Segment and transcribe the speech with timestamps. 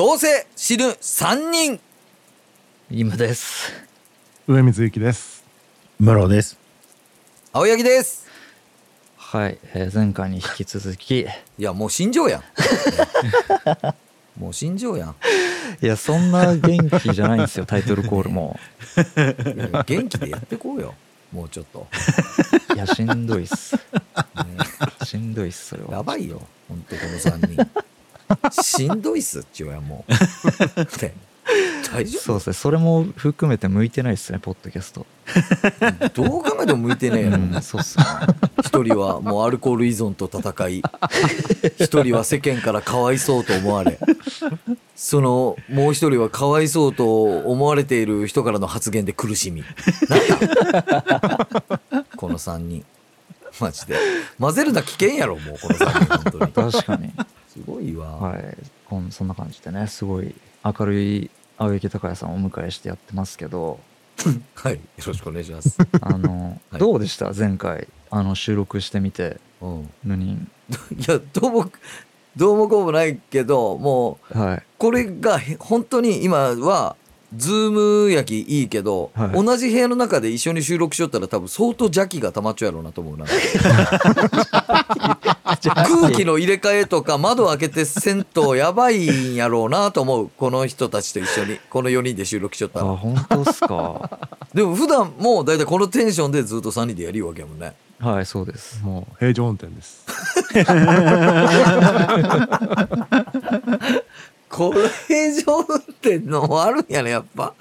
[0.00, 1.78] どうせ死ぬ3人。
[2.90, 3.70] イムです。
[4.48, 5.44] 上水幸です。
[5.98, 6.58] 室です。
[7.52, 8.26] 青柳です。
[9.18, 11.20] はい、えー前回に引き続き。
[11.20, 11.26] いい
[11.58, 12.42] やもう死んじゃうやん。
[14.40, 15.16] もう死んじゃうやん。
[15.82, 18.58] やそんな元気じゃないんですよタイトルコールも。
[18.96, 20.94] いやいや元気でやってこうよ。
[21.30, 21.86] もうちょっと、
[22.74, 23.76] いやしんどいっす。
[23.76, 23.80] ね
[25.04, 25.92] しんどいっすそれは。
[25.92, 26.40] やばいよ
[26.70, 27.82] ほんとこの3人
[28.50, 29.70] しんどいっすっちゅう。
[29.70, 30.04] や も
[31.92, 32.52] 大丈そうですね。
[32.52, 35.04] それも含めて向いてないっすねポッドキャスト。
[36.12, 37.30] 夫 どう考えても向いてねえよ。
[37.32, 38.04] うんそうっすね。
[38.64, 40.82] 一人はもうアルコール依存と戦い。
[41.80, 43.98] 一人は世間からかわいそうと思われ。
[44.94, 49.64] そのもう一人はかわいそうと思われている人からの発言で苦しみ。
[50.08, 50.20] なん
[50.82, 51.48] だ？
[52.16, 52.84] この3人。
[53.58, 53.96] マジで。
[54.38, 56.72] 混ぜるな危険やろもうこの3人本当に。
[56.72, 57.08] 確かに。
[57.08, 57.14] す
[57.66, 58.56] ごいわ、はい。
[58.86, 63.80] こんそんな感じでねすごい明るい青柳高也さんをお迎えしてやってますけど。
[64.54, 66.80] はい、よろしくお願いします、あの、 はい。
[66.80, 67.32] どうでした？
[67.32, 69.38] 前回あの収録してみて。
[69.62, 70.50] うん、ヌニン
[70.98, 71.70] いやどうも
[72.36, 74.62] どうもこうもないけどもうはい。
[74.78, 76.96] これがへ本当に今は
[77.36, 77.70] ズー
[78.06, 79.32] ム焼きいいけど、はい。
[79.32, 83.26] 同じ部屋の中で一緒に収録しよったら多分相当邪気が溜まっちゃうやろうなと思うな
[85.62, 90.30] 空気の入れ替えとか窓開けてせんとやばいんやろうなと思う。
[90.36, 91.58] この人たちと一緒に。
[91.70, 94.18] この4人で収録しよったあら本当っすか？
[94.54, 97.74] でも普段もう大体このテンションでずっと3人でやりようわけやもんね。
[98.00, 98.80] はいそうです。
[98.82, 100.04] もう平常運転です。
[104.48, 107.54] これ平常運転のもあるんやねやっぱ。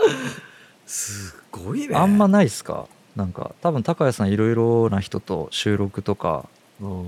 [0.85, 1.95] すごいね。
[1.95, 2.85] あんまないっすか？
[3.15, 6.58] なんか多分高谷さんいろいろな人と収録とかうん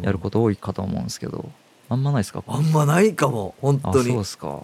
[0.01, 1.49] やること多いかと思うんですけど。
[1.89, 2.43] あんまないっすか？
[2.47, 3.55] あんまないかも。
[3.61, 4.09] 本あ当に。
[4.11, 4.63] そうっすか。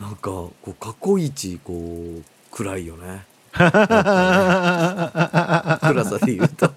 [0.00, 3.24] なんかこう過去一こう暗いよ ね。
[3.52, 3.74] 暗
[6.04, 6.70] さで言うと。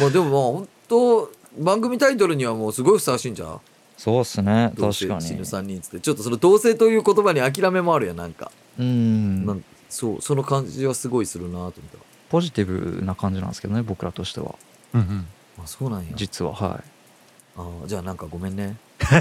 [0.00, 3.60] まあでもまあ本当番組タイトルにはもうすごいふさわしいんじゃん。
[3.98, 4.72] そうっすね。
[4.76, 6.00] どうせ確かに死ぬ3人っつって。
[6.00, 9.46] ちょっとその同性という言葉に諦めもあるやんなんか、うん。
[9.46, 11.98] なんそうその感じはすごいするなと思った。
[12.30, 14.54] ポジティブな感じなんですけどね僕らとしては。
[14.94, 15.26] うんうん。
[15.58, 16.06] あそうなんや。
[16.14, 16.80] 実ははい。
[17.56, 18.76] あじゃあなんかごめんね。
[19.02, 19.18] そん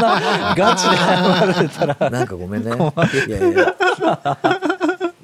[0.00, 2.10] なガチで謝られたら。
[2.10, 2.70] なんかごめんね。
[3.26, 3.74] いやいや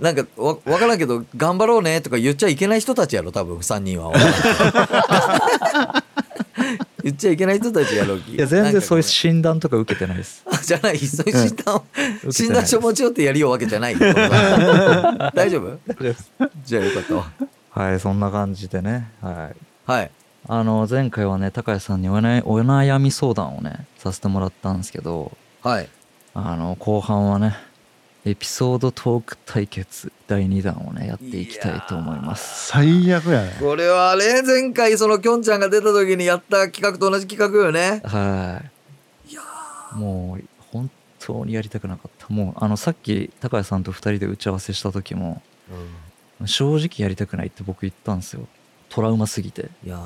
[0.01, 4.13] なんかわ分からんけど頑張ろうねとか言っちゃいけない人たちやろ多分3人は。
[7.03, 10.43] 言っちゃいけない人たちやろいや全然そういう診断とか受けてないです。
[10.65, 10.99] じゃない。
[10.99, 11.85] そういう診断を
[12.23, 13.97] 受け診断書持ち寄ってやりようわけじゃない。
[13.99, 15.79] 大丈夫？
[16.65, 17.31] じゃあよかったわ。
[17.71, 19.11] はいそんな感じでね。
[19.21, 20.11] はいはい。
[20.47, 25.89] あの前回はね高谷さんにお悩お悩み相談をねさせてもらったんですけどはい。
[26.35, 27.57] あの後半はね
[28.27, 32.69] エピソードトーク対決第2弾をねやっていきたいと思います。
[32.69, 33.57] 最悪やね。
[33.61, 38.01] これはね前回そのきょんちゃんが出た時にやった企画と同じ企画よね。
[38.05, 38.63] は
[39.29, 39.33] い。
[39.33, 39.43] いや
[39.95, 42.27] もう本当にやりたくなかった。
[42.33, 45.43] もうあのさっき高谷さんと2人で打ち合わせした時も
[46.47, 48.47] 正直やりたくないって僕言ったんですよ
[48.95, 49.71] トラウマすぎて。
[49.85, 50.01] いやー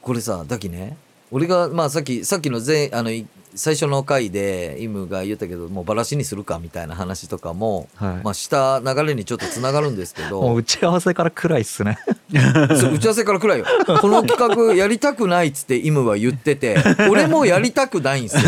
[0.00, 0.96] これさだきね。
[1.30, 11.98] 俺がまあさっきさっきの前あのい最初の回でイムが言ったけどもうバラシにするかみたいな話とかも、はい、まあした流れにちょっとつながるんですけ もうど打ち合わせから暗いっすね。
[12.80, 13.66] そう打ち合わせから暗いよ。
[14.00, 16.78] この企画やりたくないっつってイムは言ってて
[17.10, 18.42] 俺もやりたくないんすよ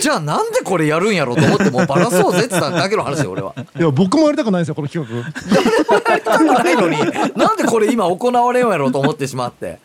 [0.00, 3.54] じゃあなんでこれやるんやろうと思ってもうバラそうぜって言っただけの話よ俺は。
[3.78, 5.16] いや僕もやりたくないんですよこの企画。
[5.18, 6.98] やりたくないのに。
[7.36, 9.78] なんでこれ今行われようやろうと思ってしまって。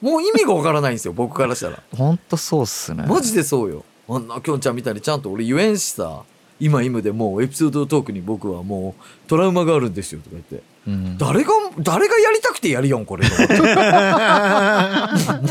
[0.00, 1.82] もう意味がわからないんですよ僕からしたら。
[1.96, 3.04] ほんとそうっすね。
[3.06, 3.84] マジでそうよ。
[4.08, 6.22] あんなきょんちゃんみたいにちゃんと俺言えんしさ。
[6.58, 10.62] 今今でもうエピソードトークに僕はもうトラウマがあるんですよとか言って。
[10.86, 11.16] うん。
[11.18, 13.34] 誰が誰がやりたくてやるよんこれ も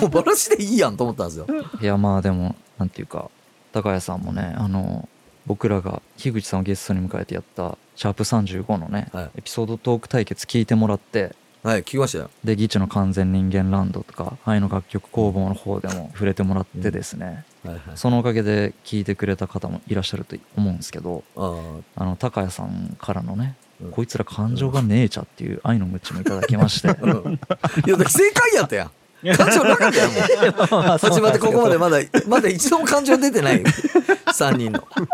[0.06, 1.48] うバラシでいいやんと思ったんですよ。
[1.82, 3.30] いやまあでもなんていうか
[3.72, 5.08] 高谷さんもねあの
[5.46, 9.30] 僕らが樋口さんをゲストに迎えてやった「シャープ #35」のね、はい。
[9.40, 12.30] エピソードトーク対決聞いてもらってはい聞きましたよ。
[12.44, 17.82] で「ギチの完全人間ランド」とか愛の楽曲工房の方でも触れてもらってですね、はいはい。
[17.96, 23.92] そのおかげで聞いてくれた方もいらっしゃると思うんですけどああの高谷さんからのね、うん。
[23.92, 26.88] こいつら感情がねえちゃっていう愛のムチもいただきまして。
[26.90, 28.92] いやだから正解やったやん
[29.36, 30.62] 感情なかったやんも
[30.96, 30.98] う。
[30.98, 33.62] 始まってここまでまだまだ一度も感情出てない。
[33.62, 33.66] よ
[34.28, 34.88] 3人の。
[34.92, 35.08] 本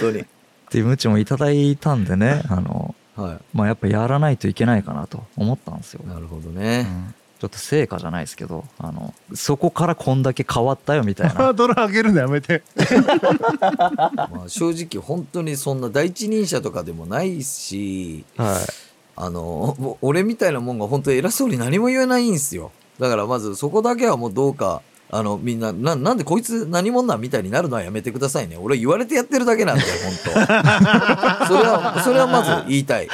[0.00, 0.20] 当に。
[0.20, 0.24] っ
[0.70, 6.00] ていうムチもいただいたんでねあのはまあやっぱやらないといけないかなと思ったんですよ。
[6.04, 12.62] い、なるほどうね、ん、ちちょっと成果じゃないですけどあのそこからこんだけ変わったよみたい ハなードル上げるのやめて。
[12.80, 18.84] まあ正直本当にそんな第一人者とかでもないしはい。
[19.16, 28.56] あの俺みたいなもんが本当偉そうに何も言えないんですよだからまずそこだけはもうどうかあのみんなななんでこいつ何者なんみたいになるのはやめてくださいね。
[28.56, 30.30] 俺言われてやってるだけなんで本当。
[31.46, 33.08] それはそれはまず言いたい。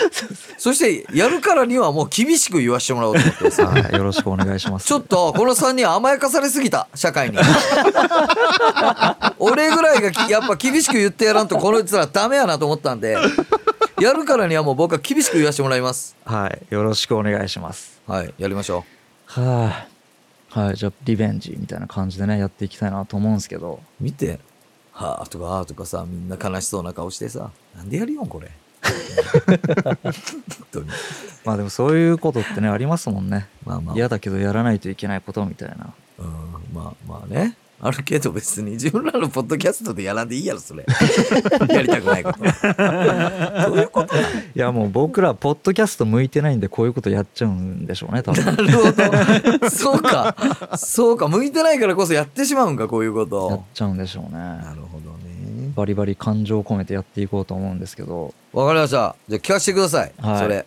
[0.57, 4.87] そしてやるからにはもう厳しく言わしてもらおうと思ってますはい、よろしくお願いします。
[4.87, 7.37] ちょっとこの3人甘やかされすぎた社会に。
[9.39, 13.19] 俺ぐらいがきやっぱ厳しく言ってやらんとこの人らダメやなと思ったんで
[14.01, 16.17] やるからにはもう僕は厳しく言わせてもらいます。
[16.25, 18.01] はいよろしくお願いします。
[18.07, 18.87] はいやりましょ
[19.31, 19.87] は
[20.53, 23.81] い、はい、じゃあリベンジみたいな感じでねやっていきたいなと思うんですけど。
[24.01, 24.41] う見て
[24.91, 27.53] 「はあ」とか「ああ」とかさみんな悲しそうな顔してさ。
[27.77, 28.51] なんでやるよんこれ。
[31.45, 33.47] まあでもそういうことってねありますもんね。
[33.65, 33.95] まあまあ。
[33.95, 35.95] 嫌だけどやらないといけないことみたいな。
[36.19, 36.27] うん
[36.75, 40.85] まあまあねあるけど別に自分らのポッドキャストでやらんでいいやろそれ
[41.69, 42.45] やりたくないことど
[43.73, 44.19] ういうことい
[44.55, 48.93] やもう僕らポッドキャスト向いてないんでこういうことやっちゃうんでしょうね多分なるほ
[49.61, 49.71] ど。
[49.71, 50.37] そうか。
[50.77, 51.29] そうか。
[51.29, 53.65] 向いてないからこそやってしまうんか、こういうこやっと。
[53.75, 55.73] ちゃうんでしょうねなるほどね。
[55.75, 59.15] バリバリ感情を込めてやっていこうと思うんですけどわかりました。
[59.29, 60.13] じゃあ聞かせてください。
[60.21, 60.67] はいそれ。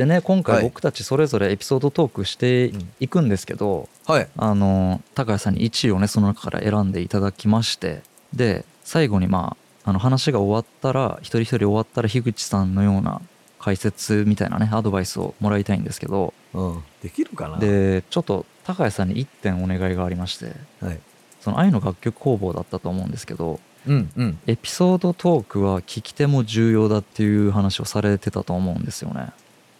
[0.00, 4.26] でね今はい回僕たちそれぞれエピソードトークしていくんですけど、はい。
[4.34, 8.00] あの高谷さんに1位をねその中から選んでいただきまして
[8.32, 13.20] で最後にまああの話が終わったら一人一人終わったら樋口さんのような
[13.58, 16.82] 解説みたいなねアドバイスをもらいたいんですけどうん。
[17.02, 17.58] できるかな？
[17.58, 20.98] でちょっと高谷さんに1点お願いがありましてはい。
[21.42, 24.38] その愛の楽曲工房だったと思うんですけどうんうん。
[24.46, 29.32] エピソードトークは聞き手も重要だっていう話をされてたと思うんですよね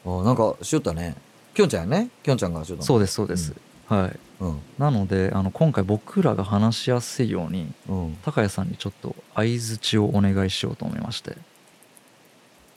[0.06, 1.17] あなんかしよったね。
[1.55, 2.08] きょんちゃんやね。
[2.23, 3.55] きょんちゃんがしよったのそうですそうです、
[3.88, 4.58] はいうん。
[4.79, 8.17] なのであの今回僕らが話しやすいようにうん。
[8.23, 11.37] 高谷さんにちょっと相づちをお願いしようと思いまして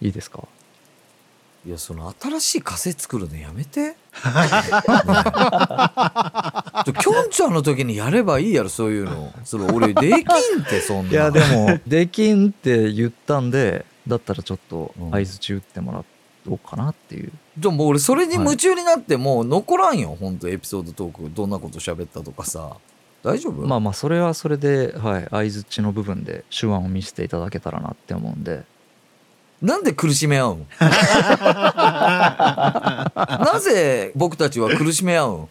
[0.02, 0.44] いいですか？
[1.66, 3.96] いや、その新しい仮説作るのやめて。
[7.00, 9.34] きょんちゃんの時にやればいいやろ、そういうの。
[9.46, 10.20] それ俺できん
[10.62, 11.12] って、そんな。
[11.12, 16.00] いやでもできんって言ったんでだったらちょっとうん相づち打ってもら
[16.48, 17.31] おうかなっていう。
[17.57, 22.78] でも俺それに夢中になってもう残らんよ、ほんとエピソードトークどんなこと喋ったとかさ。
[23.24, 23.66] 大丈夫？
[23.68, 28.63] まあまあそれはそれではい相づちの部分で手腕を見せていただけたらなって思うんで。
[29.62, 30.68] なんで苦しめ合うん
[33.16, 35.48] なぜ僕たちは苦しめ合うん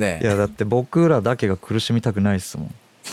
[0.00, 0.24] ねえ。
[0.24, 2.74] いやだって僕らだけが苦しみたくないっすもん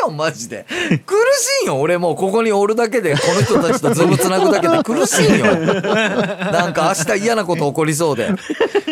[0.00, 0.66] よマジで。
[1.06, 2.12] 苦しいよ俺も。
[2.12, 5.46] うここにおるだけでこの人たちとズームつなぐだけで苦しいよ。
[5.46, 8.34] なんか明日嫌なこと起こりそうで。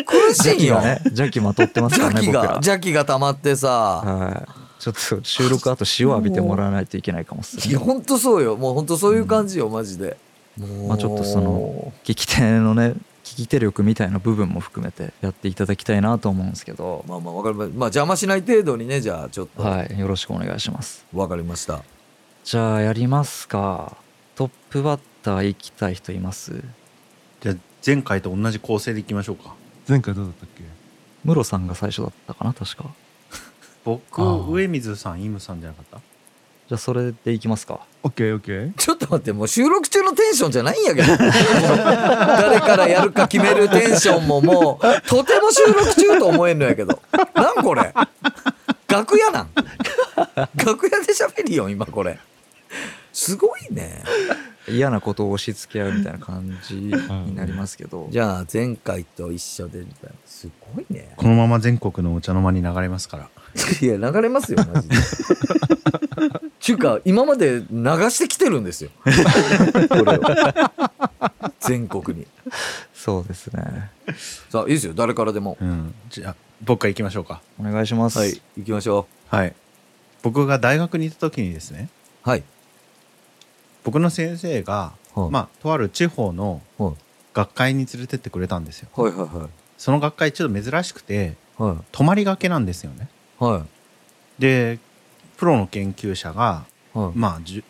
[0.05, 2.53] 苦しいよ、邪気まとってますから邪気がね僕ら。
[2.55, 3.69] 邪気が溜まってさ。
[3.69, 4.51] はい。
[4.79, 7.63] ちょっと収録あと塩浴びてもらわないといけないかもっすね。
[7.67, 8.55] いやほんとそうよ。
[8.55, 10.17] もうほんとそういう感じよ、マジで。
[10.57, 12.93] もうまあちょっとその聞き手のね
[13.39, 17.05] 聞き手力みたいな部分も含めてやっていただきたいなと思うんですけど。
[17.07, 19.63] まあまあわかりままあ邪魔しない程度にねじゃあちょっと。
[19.63, 21.05] わ、はいよろしくお願いします。
[21.15, 21.83] かりました。
[22.43, 23.95] じゃあやりますか。
[24.35, 26.63] トップバッター行きたい人います？
[27.39, 27.55] じゃあ
[27.85, 29.55] 前回と同じ構成でいきましょうか。
[29.87, 30.63] 前回どうだったっけ？
[31.23, 32.85] ムロさんが最初だったかな確か。
[33.85, 36.01] 僕上水さんイムさんじゃなかった？
[36.69, 37.79] じゃあそれでいきますか。
[38.03, 38.73] オッケーオッケー。
[38.75, 41.07] ちょっと待ってもう収録中のテンションじゃないんやけど。
[41.17, 47.01] 誰からやるか決めるテンションももうとても収録中と思えんのやけど。
[47.33, 47.91] なんこれ？
[48.87, 49.49] 楽屋なん？
[50.55, 52.19] 楽屋で喋りよ今これ。
[53.11, 54.03] すごいね。
[54.67, 58.07] 嫌なことを押し付け合うみたいな感じになりますけど。
[58.11, 60.15] じゃあ前回と一緒でみたいな。
[60.27, 61.13] すごいね。
[61.17, 63.27] このまま全国のお茶の間に流れますから。
[63.81, 64.95] いや流れますよマジで
[66.59, 68.89] ちゅうか今まで流してきてるんですよ。
[69.03, 70.21] これを。
[71.59, 72.27] 全国に。
[72.93, 73.91] そうですね。
[74.49, 74.93] さあいいですよ。
[74.93, 75.57] 誰からでも。
[75.61, 75.93] うん。
[76.09, 77.41] じゃあ僕から行きましょうか。
[77.59, 78.19] お願いします。
[78.19, 78.41] はい。
[78.57, 79.55] 行きましょはい。
[80.21, 81.89] 僕が大学に行った時にですね。
[82.25, 82.43] うはい。
[83.83, 85.29] 僕の先生が、はい。
[85.29, 86.93] まあとある地方のはい。
[87.33, 88.89] 学会に連れてってくれたんですよ。
[88.95, 89.49] はいはい。
[89.77, 91.85] その学会ちょっと珍しくてはい。
[91.93, 93.07] 泊まりがけなんですよね。
[93.39, 94.41] はい。
[94.41, 94.79] で
[95.39, 97.63] プロの研究者がはいまあ10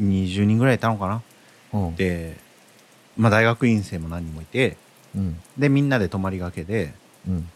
[0.00, 1.22] 20人ぐらいいたのかな。
[1.72, 1.96] うん。
[1.96, 2.36] で、
[3.16, 4.76] まあ、大学院生も何人もいて
[5.16, 5.40] うん。
[5.58, 6.92] でみんなで泊まりがけで
[7.26, 7.48] うん。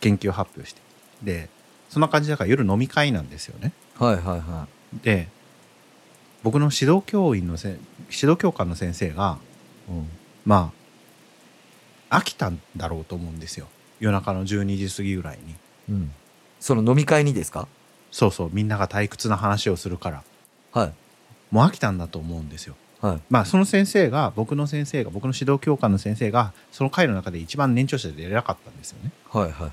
[0.00, 0.80] 研究発表して。
[1.22, 1.48] で
[1.90, 3.72] そんな感じだから夜飲み会なんですよね。
[3.98, 4.66] はいはいは
[5.02, 5.28] で
[6.42, 7.68] 僕の指導教員のせ
[8.10, 9.38] 指導教官の先生が
[9.88, 10.08] いうん。
[10.44, 10.72] ま
[12.10, 13.68] あ飽きたんだろうと思うんですよ。
[14.00, 15.54] 夜中の12時過ぎぐらいに。
[15.90, 16.12] うん。
[16.60, 17.68] その飲み会にですか？
[18.10, 20.22] そうそうみんなが退屈な話をするから。
[20.72, 20.92] はい。
[21.50, 22.74] もう飽きたんだと思うんですよ。
[23.00, 23.20] はい。
[23.28, 29.10] まあその先生が僕の先生が僕の指導教官の先生がその会の中で一番年長者で偉かったんですよね。
[29.30, 29.70] はいはいはい。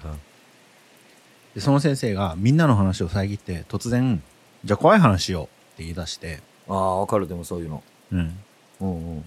[1.56, 4.22] でその先生がみんなの話を遮って突然
[4.66, 5.48] 「じゃあ怖い話しよう」っ
[5.78, 7.28] て言い出して、ああわかる。
[7.28, 7.84] でもそういうの。
[8.12, 8.38] うん、
[8.82, 9.26] うんうん。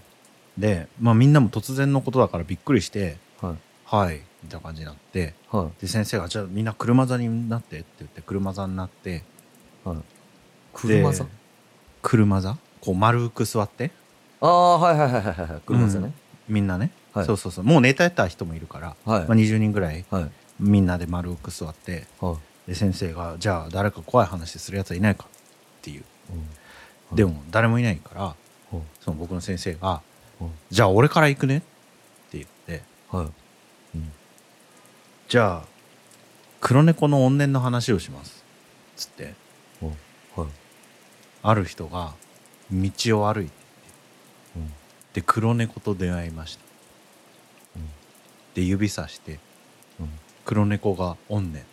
[0.57, 5.81] で、まあ、みんなも突然のことだからびっくりしてはい「はい」みたいな感じになってはい。
[5.81, 9.23] で先生が「じゃあみんな車座になって」って言って車座になって
[9.83, 9.97] はい。
[10.73, 11.23] 車座？
[11.25, 11.29] で
[12.01, 12.57] 車座？
[12.81, 13.91] こう丸く座って。
[14.39, 16.13] ああはいはいはいはいはい車座ね、
[16.47, 17.25] みんなね、はい。
[17.25, 17.65] そうそうそう。
[17.65, 18.97] もう寝てた人もいるから、はい。
[19.05, 20.31] まあ、20人ぐらいはい。
[20.59, 22.37] みんなで丸く座っては
[22.67, 22.69] い。
[22.69, 26.03] で先生が「じゃあ誰か怖い話するやつはいないか?」っていう。
[27.11, 27.15] うん。
[27.15, 28.35] でも誰もいないから
[28.71, 30.01] うんその僕の先生が
[30.39, 31.61] うん「じゃあ俺から行くね」っ
[32.29, 33.27] て言ってはい
[35.27, 35.67] 「じゃあ
[36.61, 38.43] 黒猫の怨念の話をします」
[38.95, 39.33] つって。
[39.81, 39.89] うん。
[40.35, 40.51] はい。
[41.43, 42.13] ある人が
[42.71, 42.91] 道
[43.21, 43.51] を歩いて
[44.55, 44.73] うん。
[45.13, 46.61] で黒猫と出会いました、
[47.75, 47.89] うん。
[48.55, 49.39] で指さして
[49.99, 50.09] うん。
[50.45, 51.65] 黒猫が怨念っ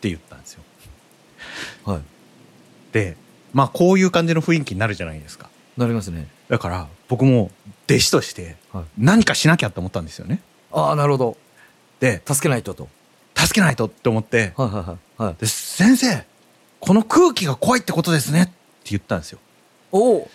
[0.00, 0.62] て言ったんですよ。
[1.84, 2.02] はい。
[2.92, 3.16] で
[3.52, 5.50] まあこういう感じの雰囲気になるじゃないですか。
[5.76, 6.28] なりますね。
[6.48, 7.50] だから僕も
[7.86, 8.84] 弟子としてはい。
[8.98, 10.40] 何かしなきゃって思ったんですよね。
[10.70, 11.36] ああなるほど
[12.00, 12.88] で助けないとと。
[13.36, 14.52] 助けないとって思って。
[14.56, 15.36] はいはいはいはい。
[15.40, 16.24] で先生
[16.80, 18.42] この空気が怖いってことですね。
[18.42, 18.52] って
[18.90, 19.38] 言ったんですよ。
[19.92, 20.30] おお。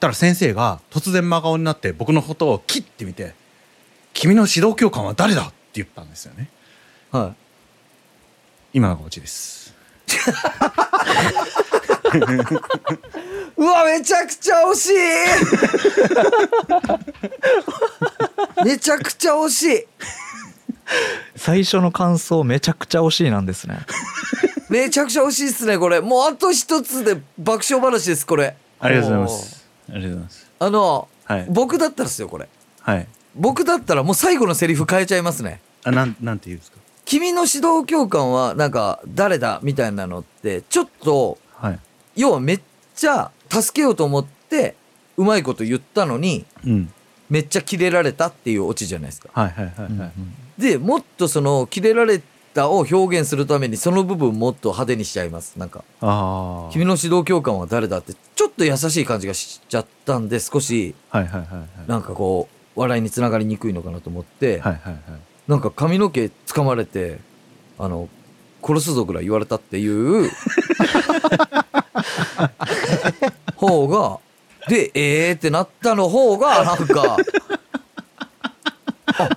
[0.00, 3.34] たら先生が突然真顔になって僕のことを切ってみて
[4.14, 6.48] 「君の指導教官は誰だ?」って言ったんですよね。
[7.10, 7.38] はい。
[8.74, 9.74] 今のがオチです。
[13.56, 14.94] うわめちゃくちゃ惜しい。
[18.64, 19.86] めちゃくちゃ惜しい
[21.36, 23.78] 最初の感想めちゃくちゃ惜しいなんですね。
[24.70, 26.00] めちゃくちゃ惜しいっすねこれ。
[26.00, 28.56] もうあと一つで爆笑話ですこれ。
[28.80, 29.66] ありがとうございます。
[29.90, 30.46] ありがとうございます。
[30.60, 31.46] あの、はい。
[31.48, 32.48] 僕だったらですよこれ。
[32.80, 33.06] はい。
[33.34, 35.60] 僕だったらもう最後のセリフ変えちゃいますね。
[35.84, 36.78] あなんなんて言うんですか？
[37.04, 41.78] 君の指導教官はなんか誰だみたいなのってちょっとはい。
[42.16, 42.60] 要はめっ
[42.96, 44.74] ちゃ助けようと思って
[45.16, 46.92] うまいこと言ったのにうん
[47.30, 49.28] めっちゃキレられたっていうオチじゃないですか。
[49.32, 52.20] はいはいはいでもっとそのキレられ
[52.52, 55.56] たを表現するためにその部分もっと派手にしちゃいます。
[55.56, 55.84] なんか
[56.72, 61.68] 君の指導教官は誰だってちょっと優しい感じがしちゃったんで少しはいはいはいはい。
[61.86, 65.02] なんかこう笑いにつながりにくいのかなと思って、はいはいはい。
[65.46, 67.18] なんか髪の毛掴まれて
[67.78, 68.08] あの
[68.62, 70.28] 殺すぞぐらい言われたっていう
[73.56, 74.18] 方が
[74.68, 77.16] でえーってなったの方がなんか
[79.06, 79.28] あ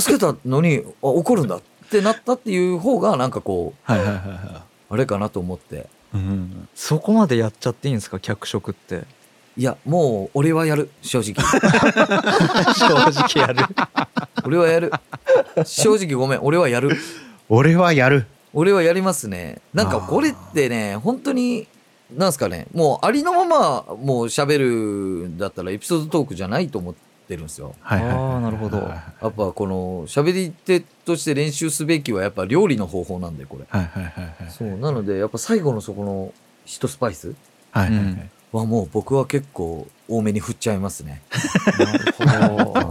[0.00, 5.76] 助けたのにあ怒るんだってなったっていう方がなんかこうはいはいはいはあれかなと思って。
[5.76, 5.80] い
[6.14, 8.18] うんそこまでやっちゃっていいんですか？
[8.18, 9.04] 脚色って。
[9.56, 10.90] いやもう俺はやる。
[11.02, 11.34] 正直。
[12.74, 13.64] 正直やる。
[14.44, 14.92] 俺はやる。
[15.64, 16.40] 正直ごめん。
[16.42, 16.96] 俺はやる。
[17.48, 18.26] 俺はやる。
[18.52, 19.60] 俺はやりますね。
[19.74, 21.68] なんかこれってね本当に
[22.16, 22.66] なんすかね。
[22.74, 26.94] もうありのままもう喋るんだったらエピソードトークじゃないと思っ
[27.28, 27.74] てるんですよ。
[27.80, 28.16] はいはいはい。
[28.16, 28.78] はいあーなるほど。
[28.78, 33.64] はいやっぱこの喋り手として練習すべきはやっぱ料理の方法なんでこれ。
[33.68, 34.50] はいはいはいはい。
[34.50, 36.32] そうなのでやっぱ最後のそこの
[36.64, 37.34] 一スパイス。
[37.72, 38.04] はいはいはい。
[38.04, 38.30] うん。
[38.52, 41.22] はもう僕は結構多めに振っちゃいますね。
[42.18, 42.90] なるほど。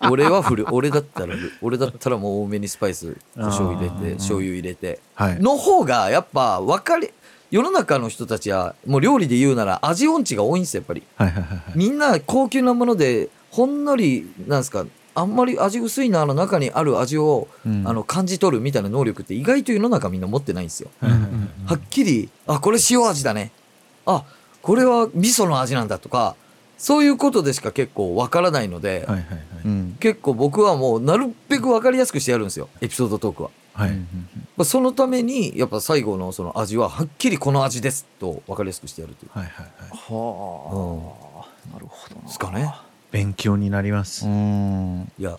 [0.10, 0.66] 俺は振る。
[0.70, 4.98] 俺だったら俺だったらもう多めにスパイス胡椒入れて醤油入れて。
[5.14, 5.38] はい。
[5.40, 7.10] の方がやっぱ分かり
[7.50, 11.02] 世の中の人たちはもう料理で言うなら味音痴が多いんですよやっぱり。
[11.16, 11.72] はいはいはいはい。
[11.74, 17.82] みんな高級なものでほんのりなんですかあんまり味薄いなあの中にある味を、うん。
[17.86, 21.30] あの感じ取るみたいな能力って意外と世の中みんな持ってないんですよ、はいはいはい
[21.66, 23.50] はっきりあこれ塩味だね。
[24.06, 24.24] あ
[24.62, 26.36] これは味噌の味なんだとか
[26.78, 29.24] そういうことでしか結構分からないので、はいはいはい。
[29.64, 29.96] うん。
[30.00, 33.50] 結構僕はもうなるべく分かりやすくしてやるんですよエピソードトークは。
[33.80, 33.90] はい。
[33.90, 34.06] うん
[34.56, 39.30] まあ、そのためにやっぱ最後のその味ははっきりこの味ですと分かりやすくしてやるという。
[39.32, 39.90] はいはいはい。
[39.90, 41.72] はあ。
[41.72, 42.22] なるほどな。
[42.22, 42.74] ですかね
[43.10, 44.26] 勉強になります。
[44.26, 45.10] うん。
[45.18, 45.38] いや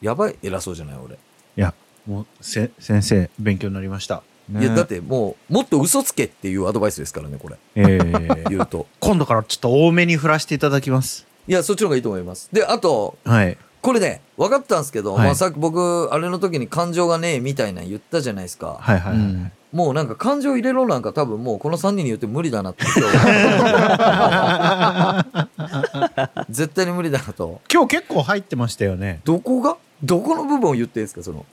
[0.00, 1.18] やばい偉そうじゃない俺、い
[1.56, 1.72] や
[2.06, 4.22] もうせ先生勉強になりました。
[4.52, 7.56] いやだってもうもっと嘘つけっていうアドバイスですからねこれ。
[7.76, 8.86] えー 言うと。
[9.00, 11.26] 今度からちょっと多めに振らせていただきます。
[11.46, 12.48] いやそっちの方がいいと思います。
[12.52, 15.26] であとはいこれね分かったんですけど、はい。
[15.26, 19.52] まあ、さっき僕あれの時に感情がねえみたいな言ったじゃないですか、はいはいはい、うん。
[19.72, 23.12] もうなんか感情入れろなんか多分もうこの3人に言って無理だなって今日。
[26.48, 27.60] 絶対に無理だなと。
[27.70, 29.20] 今日結構入ってましたよね。
[29.24, 29.76] どこが？
[30.02, 31.44] どこの部分を言ってんですかその？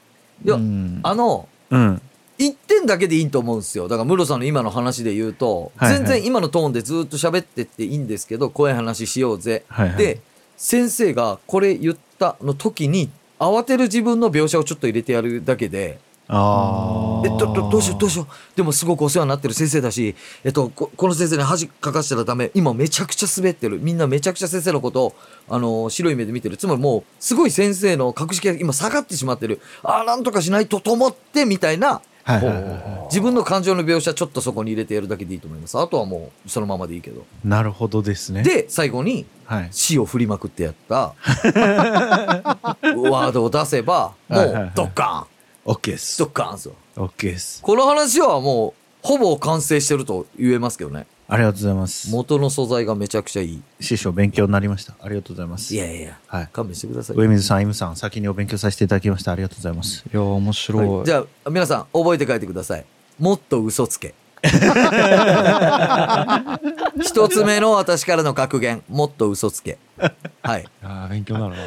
[0.45, 1.01] いやうん。
[1.03, 2.01] あのうん。
[2.37, 3.89] 一点だけでいいと思うんですよ。
[3.89, 5.97] だからムロさんの今の話で言うと、はいはい。
[5.97, 9.97] 全然今のトーンでずっと喋ってっていいんですけど怖い話しようぜ、はいはい。
[9.97, 10.21] で
[10.55, 13.09] 先生がこれ言ったの時に
[13.39, 15.99] 慌てる自分の描写をちょっと入れてやるだけで
[16.33, 18.55] あえっとどどうしようどうしよう。
[18.55, 22.51] でもすごくお世話になってる先生だし、えっと、ここの先生に恥かかしたらダメ。
[22.53, 23.79] 今めちゃくちゃ滑ってる。
[23.81, 25.15] みんなめちゃくちゃ先生のことを
[25.49, 26.55] あの白い目で見てる。
[26.55, 29.59] つまりもうすごい先生の格式が今下がってしまってる。
[29.83, 32.01] ああなんとかしないとと思ってみたいなあ
[32.33, 32.63] はいはいはい。
[32.63, 35.77] は自分の感情の描写ちょっとそこに入れてやるだけでいいと思います。
[35.77, 37.21] あとはもうそのままでいいけど。
[37.21, 38.43] いなるほどですね。
[38.43, 39.69] で最後にはい。
[39.71, 41.13] 死を振りまくってやった。
[41.25, 44.63] ワードを出せばもはいはいはい。
[44.63, 45.73] うドッカーン。
[45.73, 46.19] OK です。
[46.19, 46.75] ドッカーンですよ。
[46.95, 47.61] OK です。
[47.61, 52.11] この話はもうほぼ完成してると言えますけどねありがとうございます。
[52.11, 53.61] 元の素材がめちゃくちゃいい。
[53.79, 54.95] 師匠勉強になりました。
[54.99, 55.73] ありがとうございます。
[55.73, 56.49] いやいやはい。
[56.51, 57.15] 勘弁してください。
[57.15, 59.31] 上水さん、イムさん、先にお勉強させていただきました。
[59.31, 60.03] ありがとうございます。
[60.11, 61.05] いや面白い、はい。
[61.05, 62.83] じゃあ皆さん覚えて帰ってください。
[63.17, 64.13] もっと嘘つけ。
[67.01, 68.83] 一つ目の私からの格言。
[68.89, 69.77] もっと嘘つけ。
[70.41, 70.65] はい。
[70.83, 71.61] あー勉強になるな。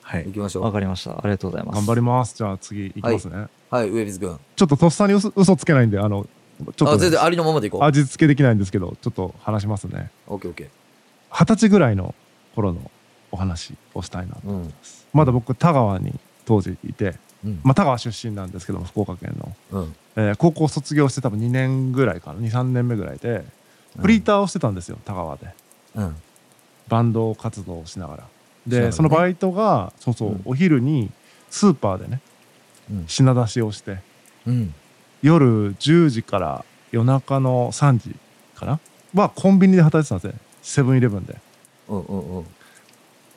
[0.00, 0.24] はい。
[0.24, 0.32] 行。
[0.32, 0.62] きましょう。
[0.62, 1.10] わかりました。
[1.10, 1.76] ありがとうございます。
[1.76, 2.34] 頑張ります。
[2.34, 3.90] じゃあ次いきますね、はい。
[3.90, 4.40] 上水君。
[4.56, 6.26] ちょっととっさに嘘嘘つけないんであの
[6.76, 7.82] ちょっと全然ありのままでいこう。
[7.84, 10.10] 味付けできないんですけどちょっと話しますね。
[10.26, 10.68] オッケーオッケー。
[11.30, 12.14] 二十歳ぐらいの
[12.54, 12.90] 頃の
[13.30, 14.74] お話をしたいなうん。
[15.12, 17.60] まだ僕田川に当時いて、うん。
[17.62, 19.96] まあ、田川出身なんですけども福岡県の、うん。
[20.16, 22.40] えー高校卒業して多分2年ぐらいかな。
[22.40, 23.44] 23年目ぐらいで
[24.00, 25.48] フリーターをしてたんですよ田川で。
[25.94, 26.16] うん。
[26.88, 28.24] バンド活動をしながら。
[28.66, 28.92] で、らね。
[28.92, 30.42] そのバイトがそうそう、うん。
[30.44, 31.10] お昼に
[31.50, 32.20] スーパーでね
[32.90, 33.04] うん。
[33.06, 33.98] 品出しをして。
[34.46, 34.74] うん
[35.22, 38.14] 夜10時から夜中の3時
[38.54, 38.80] かな？
[39.14, 40.40] はコンビニで働いてたんですね。
[40.62, 41.36] セブンイレブンで。
[41.88, 42.46] うんうんうん。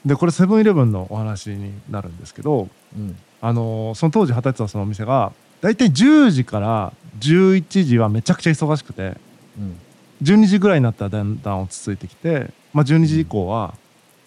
[0.05, 3.17] でこれセブンイレブンのお話になるんですけどうん。
[3.41, 5.31] あのーその当時働いてたそのお店が
[5.61, 9.15] 大体10時から11時はめちゃくちゃ忙しくて
[9.57, 9.77] うん。
[10.21, 13.73] 12時ぐらいになったらだんだん落ち着いてきて、まあ、12時以降は、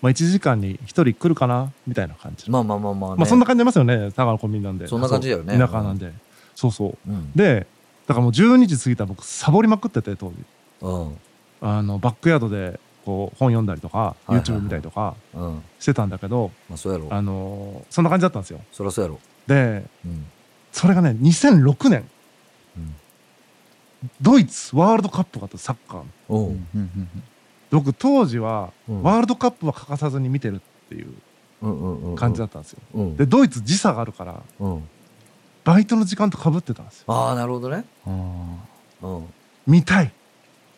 [0.01, 1.71] まあ、1時間に1人来るかな？
[1.87, 3.17] みたいな感じ、まあまあまあまあね。
[3.19, 4.11] まあそんな感じありますよね。
[4.13, 4.87] 田川のコンビニなんで。
[4.87, 5.59] そんな感じだよね。
[5.59, 6.13] 田舎なんで、
[6.55, 7.11] そうそう。
[7.11, 7.33] うん。
[7.35, 7.67] で
[8.07, 10.35] だからもう12時過ぎたら僕サボりまくってて当時。
[10.81, 11.19] うん。
[11.61, 14.45] あのバックヤードでこう本読んだりとかはいはいはい。
[14.45, 15.63] YouTube 見たりとかうん。
[15.79, 17.07] してたんだけど、まあそうやろ。
[17.11, 18.61] あのーそんな感じだったんですよ。
[18.73, 19.21] そりゃそうやろ。
[19.47, 20.27] でうん。
[20.73, 22.05] それがね2006年。
[22.77, 22.95] うん。
[24.21, 26.05] ドイツワールドカップがあったサッカーの。
[26.29, 26.49] おう。
[26.49, 27.09] うんうんうん
[27.71, 29.03] 僕当時はうん。
[29.03, 32.81] ワールドカップは欠かさずに見てるっていう感じだったんですよ。
[32.95, 33.17] うん。
[33.17, 34.89] でドイツ時差があるからうん
[35.65, 37.05] バイトの時間とかぶってたんですよ。
[37.09, 37.85] ああなるほどね。
[38.07, 38.11] あ
[39.03, 39.27] うん。
[39.67, 40.13] 見たい。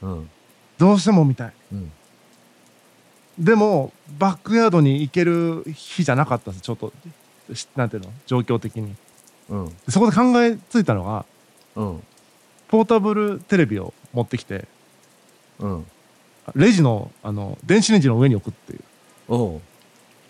[0.03, 0.31] うん。
[0.79, 1.53] どうしても見たい。
[1.73, 1.93] うん。
[3.39, 6.93] でもバックヤードに行ける日じゃなかったんですちょっと
[7.53, 8.13] しなんていうの？
[8.27, 8.95] 状況的に。
[9.49, 9.69] うん。
[9.69, 11.25] でそこで考えついたのが
[11.77, 12.03] うん。
[12.69, 14.67] ポータブルテレビを持ってきて
[15.59, 15.87] うん。
[16.55, 18.81] レジのあの電子レンジの上に置くっていう。
[19.29, 19.61] おう。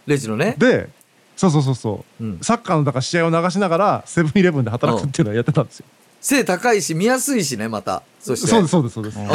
[0.06, 0.54] レジのね。
[0.58, 0.88] で
[1.36, 2.24] そうそうそうそう。
[2.24, 2.38] うん。
[2.40, 5.86] サッカーのだから試合を流しながらセブンイレブンで働くっていうのをやってたんですよ。
[6.20, 8.02] 背高いし見やすいしねまた。
[8.20, 8.46] そして。
[8.46, 9.18] そうですそうですそうです。
[9.18, 9.28] うん。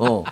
[0.00, 0.24] おう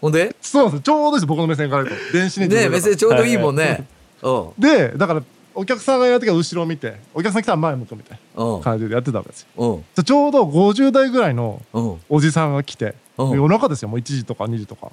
[0.00, 0.34] ほんで？
[0.40, 0.82] そうなんです。
[0.82, 2.12] ちょうどです僕の目線から言うと。
[2.12, 3.86] 電子レンジのね目線ちょうどいいもんね。
[4.22, 5.22] おうでだから
[5.54, 9.82] お客さんがやる時は後ろを見てお客さん来たら前向くみたいな感じでやってたわけですよ。
[10.04, 11.60] ちょうど50代ぐらいの
[12.08, 13.88] おじさんが来て夜中ですよ。
[13.88, 14.92] もう1時とか2時とか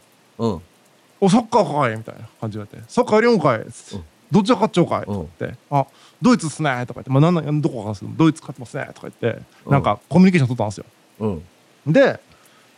[1.22, 5.86] おう「おサッカーかい」みたいな感じで言われて「サッカーやりよんかい」つってうんどっちが勝っちゃおうかい」うんとか言って「あ
[6.22, 9.72] ドイツっすね」とか言って「まあ、なんなんどこかですけどドイツ勝ってますね」とか言ってうん。
[9.72, 10.86] なんかコミュニケーション取ったんですよ。
[11.20, 11.94] うん。
[11.94, 12.20] で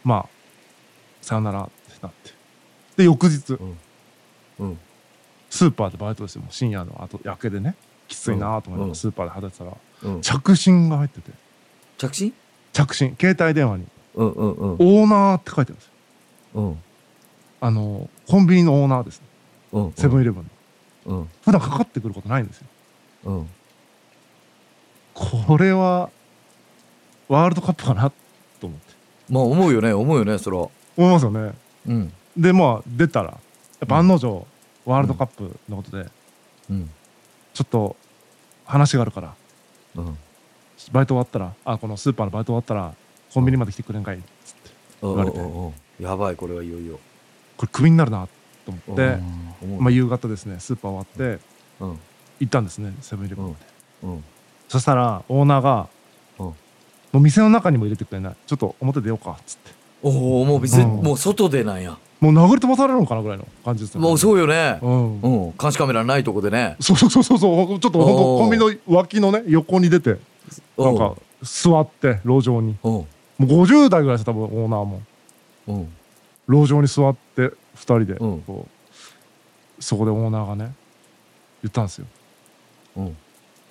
[0.04, 0.26] まあ
[1.22, 1.72] さよならって
[2.02, 2.32] なって。
[2.98, 3.58] で翌日
[4.60, 4.78] うん。
[5.50, 7.76] スーパーでバイトですよもう深夜のあと夜明けでね
[8.08, 8.90] きついなと思いながうん。
[8.90, 10.22] らスーパーで働いてたらうん。
[10.22, 11.32] 着信が入ってて。
[11.98, 12.34] 着信？
[12.72, 13.16] 着信。
[13.20, 13.88] 携帯電話に。
[14.16, 15.92] うんうんうん「オーナー」って書いてあるんですよ。
[16.56, 16.80] うん。
[17.62, 19.22] あのコンビニのオーナーです。
[19.22, 19.26] ね
[19.74, 19.94] うん。
[19.94, 20.50] セブンイレブン
[21.08, 21.18] の。
[21.18, 21.30] うん。
[21.44, 22.68] 普段かかってくることないんですよ。
[23.26, 23.50] うん。
[25.16, 26.12] これは
[27.28, 28.12] ワールドカップかな
[28.60, 28.94] と思って。
[29.30, 29.94] まあ思うよね。
[29.94, 30.70] 思うよねそれは。
[30.96, 31.54] 思いますよね。
[31.88, 32.14] うん。
[32.38, 33.38] でまあ出たらや
[33.86, 34.46] っぱ案の定
[34.86, 36.08] ワールドカップのことで
[36.70, 36.90] うん。
[37.56, 37.96] ちょっと
[38.64, 39.34] 話があるから
[39.96, 40.18] うん。
[40.92, 42.94] バイト終わったらあこのスーパーのバイト終わったら
[43.34, 44.70] コンビニまで来てくれんかいっつって
[45.02, 45.40] 言われて。
[46.00, 47.00] やばいこれはいよいよ
[47.60, 48.26] これクビになるな
[48.66, 49.18] と思って、
[49.80, 51.44] まあ、夕方ですねスーパー終わって
[51.82, 52.00] うん。
[52.40, 53.58] 行ったんですねセブンイレブンまで、
[54.04, 54.24] うん。
[54.70, 55.90] そしたらオーナーが、
[56.40, 56.46] うん。
[56.46, 56.56] も
[57.16, 58.36] う店の中にも入れてくれない。
[58.48, 59.72] ちょっと表出ようかっつって。
[60.02, 61.98] おおもう別もう外でなんや。
[62.22, 64.08] もう殴り飛ばされるのかなぐらいの感じですよね。
[64.08, 64.80] もうそうよね。
[64.82, 65.22] うん。
[65.22, 65.54] うん。
[65.58, 66.78] 監視カメラないとこでね。
[66.80, 67.80] そうそうそうそう。
[67.80, 70.18] ちょっとコンビニの脇のね横に出て
[70.78, 72.78] なんか座って路上に。
[72.84, 73.08] うん
[73.40, 75.02] もう50代ぐらいです多分オーナーも。
[75.68, 75.94] うん
[76.50, 78.42] 路上に座って2人でうん。
[78.42, 78.68] こ
[79.80, 80.74] うそこでオーナーがね
[81.64, 82.06] 言ったんですよ。
[82.98, 83.18] うん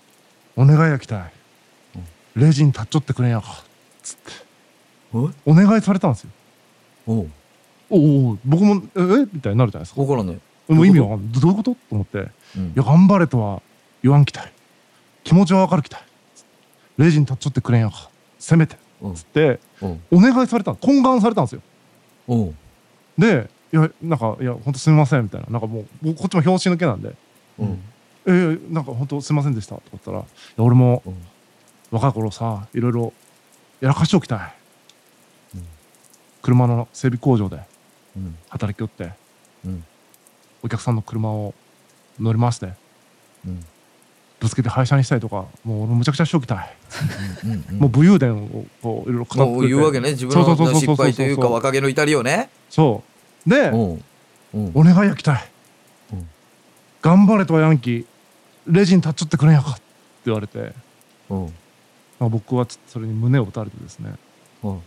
[0.57, 1.33] 「お願いやきたい。
[2.37, 3.63] レジに立っちょってくれんやか」
[4.03, 4.23] つって。
[5.13, 6.31] うんお願いされたんですよ。
[7.09, 7.15] う。
[7.15, 7.33] ん
[7.91, 7.97] お
[8.31, 9.27] お僕も「ええ？
[9.33, 10.01] みたいになるじゃないですか。
[10.03, 10.39] 分からんね
[10.69, 11.41] もう意味わかんない。
[11.41, 11.75] どういうこと？
[11.75, 11.81] と？
[11.91, 12.19] 思って
[12.57, 12.73] 「いうん。
[12.77, 13.61] や頑張れとは
[14.03, 14.53] 言わんきたい。
[15.25, 16.01] 気持ちはわかるきたい」
[16.97, 19.15] レジに立っちょってくれんやかせめて」うん。
[19.15, 20.03] つってうん。
[20.11, 21.63] お願いされた懇願されたんですよ。
[22.29, 22.35] う。
[22.37, 22.57] ん
[23.19, 25.47] で「いやなんかいや本当すみません」みたいな。
[25.51, 27.15] なんかもう僕こっちも拍子抜けなんで。
[27.59, 27.83] うん
[28.27, 30.27] 「えー、なんか本当すみませんでした」とか言ったら「いや
[30.65, 31.15] 俺もうん。
[31.91, 33.15] 若い頃さいろいろ
[33.81, 34.39] やらかしておきたい」
[35.57, 35.65] うん。
[36.43, 37.61] 車の整備工場で
[38.17, 38.37] うん。
[38.49, 39.13] 働きよって、
[39.65, 39.85] うん。
[40.63, 41.55] お客さんの車を
[42.21, 42.73] 乗り回して
[43.47, 43.65] うん。
[44.41, 46.77] ぶつけて廃車にしたりとかもう俺むちゃくちゃしておきたい、
[47.75, 50.11] もう武勇伝をこういろいろ語って言うわけね。
[50.11, 50.81] 自分のそうそうそうそう。
[50.81, 52.49] 失敗というか若気の至りをね。
[52.71, 53.08] そう
[53.49, 55.51] で、お願いやきたい、
[56.13, 56.29] うん。
[57.01, 58.07] 頑張れとはヤンキー。
[58.67, 59.81] レジに立っちゃってくれんやかって
[60.27, 60.73] 言われて。
[61.31, 61.45] うん。
[62.21, 64.13] まあ僕はちょっとそれに胸を打たれてですね。
[64.63, 64.81] うん。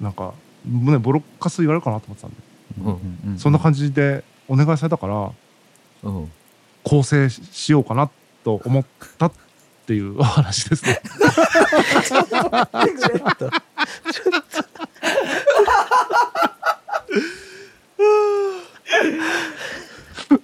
[0.00, 2.36] なんか胸ボロッカス言われるかなと思ってたんで、
[3.26, 3.36] うん。
[3.36, 5.32] うそんな感じでお願いされたから
[6.02, 6.30] うん。
[6.84, 8.10] 構成しようかな
[8.44, 8.84] と思っ
[9.18, 9.32] たっ
[9.86, 11.00] ていうお話ですね。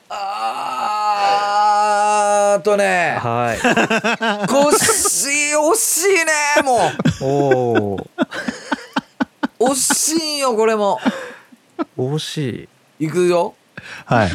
[0.09, 3.59] あーっとねはい。
[3.59, 6.33] 惜しい惜しいね
[6.65, 6.79] も
[7.21, 8.07] おおう
[9.73, 10.99] 惜しいよこれも。
[11.97, 13.07] 惜しい。
[13.07, 13.55] いくよ。
[14.05, 14.31] はい。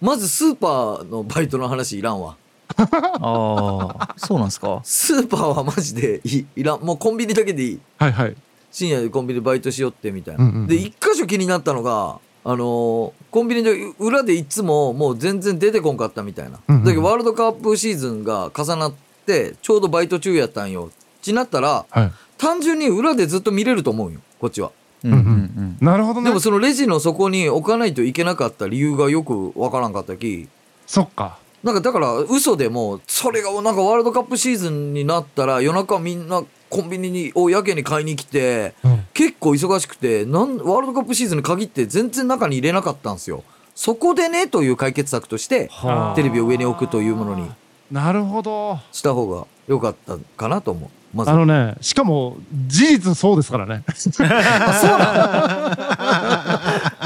[0.00, 2.36] まずスーパーのバイトの話いらんわ。
[2.76, 4.80] ああそうなんですか？
[4.82, 6.44] スーパーはマジでい。
[6.56, 6.80] いらん。
[6.80, 7.80] もうコンビニだけでいい。
[7.98, 8.36] はいはい。
[8.72, 10.66] 深夜でコンビニでバイトしよってみたいな、うんうんうん。
[10.66, 18.94] で一箇所気になったのがあのーコンビニで裏でいつももう全然出てこんかったみたいな、うんうんだけどワールドカップシーズンが重なっ
[19.26, 20.90] てちょうどバイト中やったんよ
[21.22, 22.12] ちなったらはい。
[22.36, 24.70] 単純に裏でずっと見れると思うよこっちは
[25.02, 26.28] うんうんうんなるほどね。
[26.30, 30.48] でもそのレジの底に置かないといけなかった理由がよくわからんかったき
[30.86, 31.38] そっか。
[31.64, 39.06] なんかだから嘘でもそれがなんかワールドカップシーズンになったら夜中みんなコンビニにをやけに買いに来てうん。
[39.14, 47.50] 結構忙しくてなんワールドカップシーズンに限って全然中に入れなかったんですよそこでねという解決策としてはあテレビを上に置くというものに
[47.90, 48.78] なるほど。
[48.92, 53.84] した方が良かったかなと思うまずあのね、しかも事実そうですからね。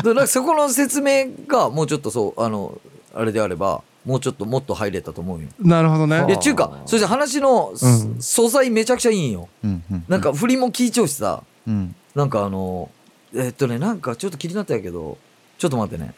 [0.02, 2.80] でなんかそこの説明がもうちょっとそうあの
[3.14, 5.48] あれであればもうちょっともっと入れたと思うよ。
[5.60, 6.24] なるほどね。
[6.26, 6.30] い。
[6.30, 8.22] やちゅうかそして話の、うん。
[8.22, 9.50] 素材めちゃくちゃいいんよ。
[9.62, 11.42] うんうんなんか振りも聞いちゃうしさ。
[11.66, 11.94] うん。
[12.14, 12.90] なんかあの
[13.34, 15.18] えっとねなんかちょっと気になったんやけど
[15.58, 16.14] ちょっと待ってね。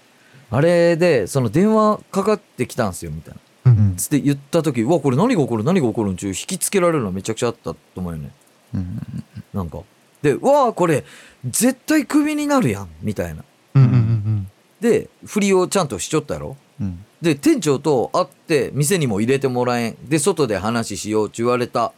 [0.52, 3.72] あれでその電話かかってきたんすよみたいな。
[3.72, 8.30] うんつって言った時うわこれ何が起こる何が起こるんちゅう引きつけられるのはめちゃくちゃあったと思うよね。
[8.72, 9.80] うんなんか。
[10.22, 11.04] でうわこれ
[11.44, 13.42] 絶対クビになるやんみたいな。
[13.74, 14.50] うんうんうん。
[14.80, 16.56] で振りをちゃんとしちょったやろ。
[16.80, 19.96] うんで店長と会って店にも入れてもらえん。
[20.08, 21.92] で外で話しようって言われた。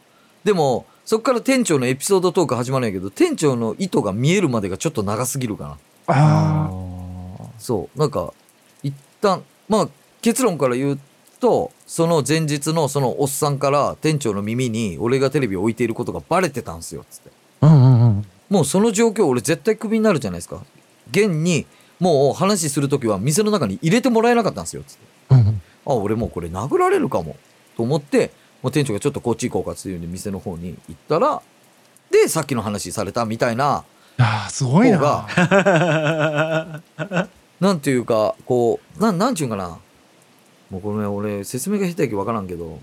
[0.45, 5.79] でもそっから店長のエピソードトーク始まるんやけど店長の意図が見えるまでがちょっと長すぎるかな。
[6.09, 6.71] あ
[7.59, 7.99] そう。
[7.99, 8.35] なんか
[8.83, 9.89] 一旦まあ
[10.21, 11.01] 結論から言う
[11.39, 17.31] とその前日のそのおっさんから店長の耳に俺がテレビを置いていることがバレてたんすよつって。
[17.61, 17.67] あ。
[17.69, 18.27] うんうんうん。
[18.51, 20.65] もうその状況俺絶対クビになるじゃないですか。
[21.11, 21.67] 現に
[22.01, 27.37] もう話する時は店の中に入れてもらえなかったんですよつってあ俺もうこれ殴られるかも。
[27.77, 28.31] と思って
[28.63, 31.43] もう店長がちょっとこっち行こうかっていうふうに店の方に行ったら
[32.11, 33.85] でさっきの話されたみたいな
[34.19, 37.29] いやーすごい方が な。
[37.61, 39.79] なんていうかこうなんなんちゅうんかな。
[40.71, 42.79] もうこれね俺説明が下手やけど分からんけど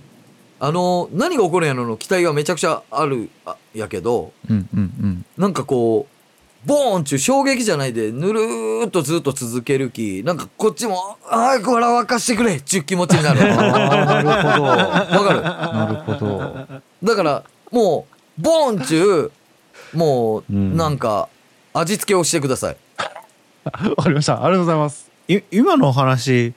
[0.60, 5.26] あの何が起こるんやろの期待がめちゃくちゃあるあやけどうんうんうん。
[5.38, 6.19] なんかこう
[6.66, 10.24] ボーンちゅう衝撃じゃないでぬるーっとずっと続ける気。
[10.26, 12.56] なんかこっちも早く笑わかしてくれ。
[12.56, 13.40] っちゅう気持ちになる。
[13.56, 14.64] なるほど。
[14.64, 15.42] わかる？
[15.42, 16.68] なるほど。
[17.04, 19.32] だからもうボーンちゅ
[19.94, 20.76] うもううん。
[20.78, 21.30] なんか
[21.74, 22.78] 味付けをしてください、
[23.64, 23.72] わ
[24.04, 24.44] かりました。
[24.44, 25.10] ありがとうございます。
[25.28, 26.54] い今のお話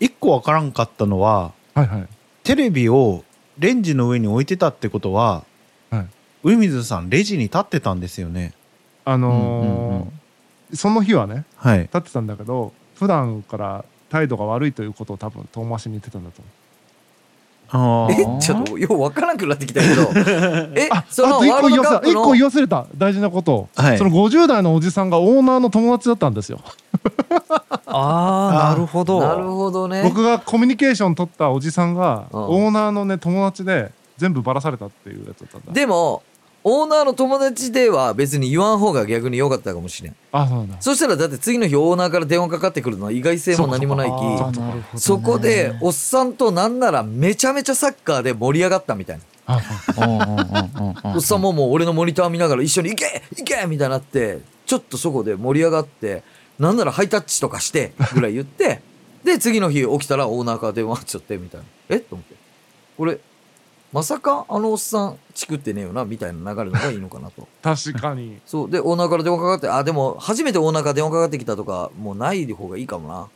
[0.00, 2.08] 一個わからんかったのははいはい。
[2.44, 3.24] テレビを
[3.58, 5.44] レンジの上に置いてたってことは、
[5.90, 6.06] はい。
[6.42, 8.52] 上水さんレジに立ってたんですよね
[9.04, 9.96] あうんうんうの
[10.72, 10.76] ん。
[10.76, 11.80] その日はねはい。
[11.82, 16.52] 立ってたんだけど普段から態度が悪いということを多分遠回しに言ってたんだと思う。
[17.66, 20.02] あえーちょっとようわからなくなってきたけど。
[20.76, 22.86] えあそのあと一個言い忘れたワールドカップの一個言い忘れた。
[22.96, 23.54] 大事なこと。
[23.54, 23.98] を、はい。
[23.98, 26.60] その50代のおじさんがオーナーの友達だったんですよ。
[27.86, 29.20] ああなるほど。
[29.20, 30.02] なるほどね。
[30.02, 32.42] 僕がコミュニケーション取ったおじさんがうん。
[32.42, 35.72] オーナーのね友達で全部ばらされたっていうやつだったんだ。
[35.72, 36.22] でも
[36.66, 40.16] オーナーの友達では別に言わん方が逆に良かったかもしれん。
[40.32, 40.76] あそうなんだ。
[40.80, 44.98] そしたらだって次の日オーナーから電話かかってくるのは意外性も何もないき。
[44.98, 49.60] そこでおっさんとなんならめちゃめちゃサッカーで盛り上がったみたいな。
[51.14, 53.66] おっさんももう俺のモニター見ながら一緒に行け行け！
[53.66, 56.22] みたいになってちょっとそこで盛り上がって
[56.58, 58.80] なんならハイタッチとかしてぐらい言って
[59.22, 61.66] で次の日起きたらオーナーから電話っちゃってみたいな。
[61.90, 61.96] え？
[61.96, 62.34] っと思って。
[62.96, 63.18] これ
[63.94, 67.46] まさかあのおっさんチクってねえよなみたいな流れの方がいいのかなと。
[67.62, 68.40] 確かに。
[68.44, 68.70] そう。
[68.70, 73.28] でオーナーから電話かかってあでも初めてオーナーから電話かかってきたとかもうない方がいいかもな。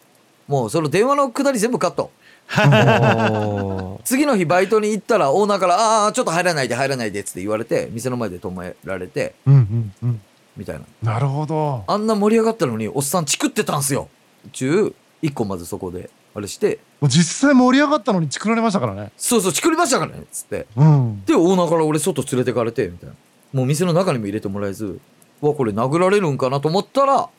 [0.49, 2.11] もうその電話のくだり全部カット。
[4.05, 10.21] 次の日バイトに行ったらオーナーから「ああちょっと入らないで入らないで」っつって言われて店の前で止められてうんうんうん。
[10.57, 11.13] みたいな。
[11.13, 11.85] なるほど。
[11.87, 14.09] あんな盛り上がったのにおっさんチクってたんすよ。
[14.51, 14.93] 中
[15.23, 19.13] 一個まずそこであれして実際盛り上がったのにチクられましたからね。
[19.17, 20.23] そうそうチクりましたからね。
[20.23, 20.67] っつって。
[20.77, 21.25] うん。
[21.25, 23.15] でオーナーから俺外連れてかれてみたいな。
[23.53, 25.01] もう店の中にも入れてもらえず
[25.41, 27.31] うわこれ殴られるんかなと思ったら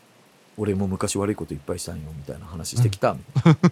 [0.57, 3.13] 俺も昔悪いこといっぱいしたんよみたいな話してきた。
[3.13, 3.69] みたいな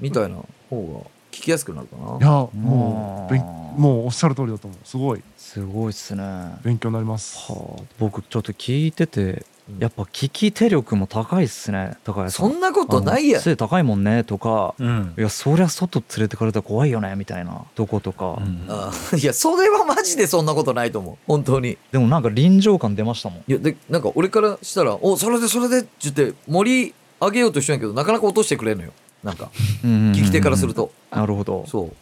[0.00, 0.36] みたいな
[0.70, 2.18] 方が聞きやすくなるかな。
[2.18, 4.86] いやもう勉もうおっしゃる通りだと思う。
[4.86, 5.22] すごい。
[5.36, 6.22] すごいっすね。
[6.22, 7.38] は勉強になります。
[7.50, 7.54] あ。
[7.98, 9.44] 僕ちょっと聞いててうん
[9.78, 12.50] やっぱ聞き手力も高いっすね高谷さん。
[12.50, 15.14] そんなことないや背高いもんねとかうん。
[15.16, 18.66] いやそりゃ外連れてかれたら怖いよねみたいなとことか、うん。
[18.68, 21.78] あいやそれはマジでそんなことないと思う本当に。
[21.92, 23.38] でもなんか臨場感出ましたもん。
[23.46, 28.92] いやでなんか俺からしたら「おそれでそれで」って言って盛り上げようとしたんやけどなかなか落としてくれんのよ。
[29.22, 29.50] なんか。
[29.84, 30.90] 聞聞き手からすると。
[31.12, 31.64] なるほど。
[31.68, 31.92] そう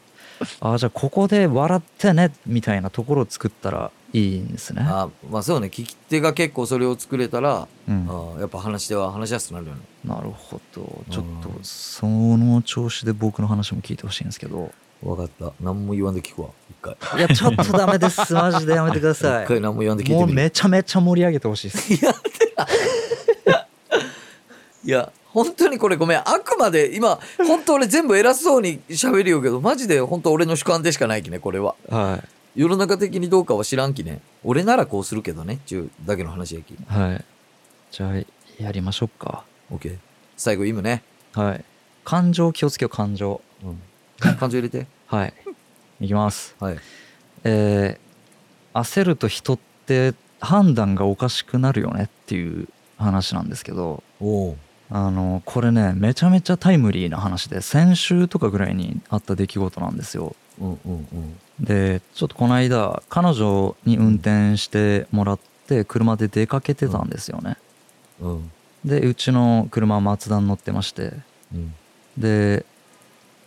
[0.61, 4.83] あじゃあここで笑ってねみたいなところを作ったらいいんですね。
[4.87, 5.68] あまあそうね。
[5.68, 8.09] 聞き手が結構それを作れたら、うん。
[8.37, 9.81] あやっぱ話し手は話しやすくなるよね。
[10.05, 11.05] なるほど。
[11.11, 14.72] ちょっとうんその調子で僕の話も聞いてほしいんですけど。
[15.03, 15.53] 分かった。
[15.61, 16.48] 何も言わんで聞くわ。
[16.70, 16.96] 一回。
[17.18, 18.35] いやちょっとダメです。
[18.35, 18.74] マジで。
[18.74, 20.26] やめてくださ一回何も言わんで聞いてみる。
[20.26, 21.94] もうめちゃめちゃ盛り上げてほしいです。
[24.85, 31.74] いや 本当にこれごめんあくまで今本当俺全部偉そうに喋るよけどマジで本当俺の主観でしかないきねこれは。
[31.88, 32.60] はい。
[32.60, 34.20] 世の中的にどうかは知らんきね。
[34.44, 36.76] 俺ならこうするけどねっちゅうだけの話やき。
[36.86, 37.24] はい。
[37.90, 38.16] じゃあ
[38.62, 39.44] やりましょうか。
[39.72, 39.96] OK
[40.36, 41.64] 最後イムね、はい。
[42.04, 43.40] 感情気をつけよう感情。
[43.62, 43.80] うん、
[44.18, 44.86] 感情入れて。
[45.06, 45.34] はい。
[46.00, 46.56] いきます。
[46.58, 46.78] はい。
[47.44, 48.10] えー
[48.74, 54.02] 焦ると人って判断がおかしくなるよねっていう話なんですけど。
[54.20, 54.56] おお
[54.92, 60.35] あのこれねめちゃめちゃタイムリーな話で先週とかぐらいにあった出来事なんですよ。
[60.61, 61.16] うんうんう。
[61.16, 67.57] んでちょっとこの間彼女に運転してもらって車で出かけてたんですよね。
[68.20, 68.50] うん。
[68.85, 71.12] でうちの車はマツダに乗ってまして。
[71.55, 71.74] うん。
[72.18, 72.66] で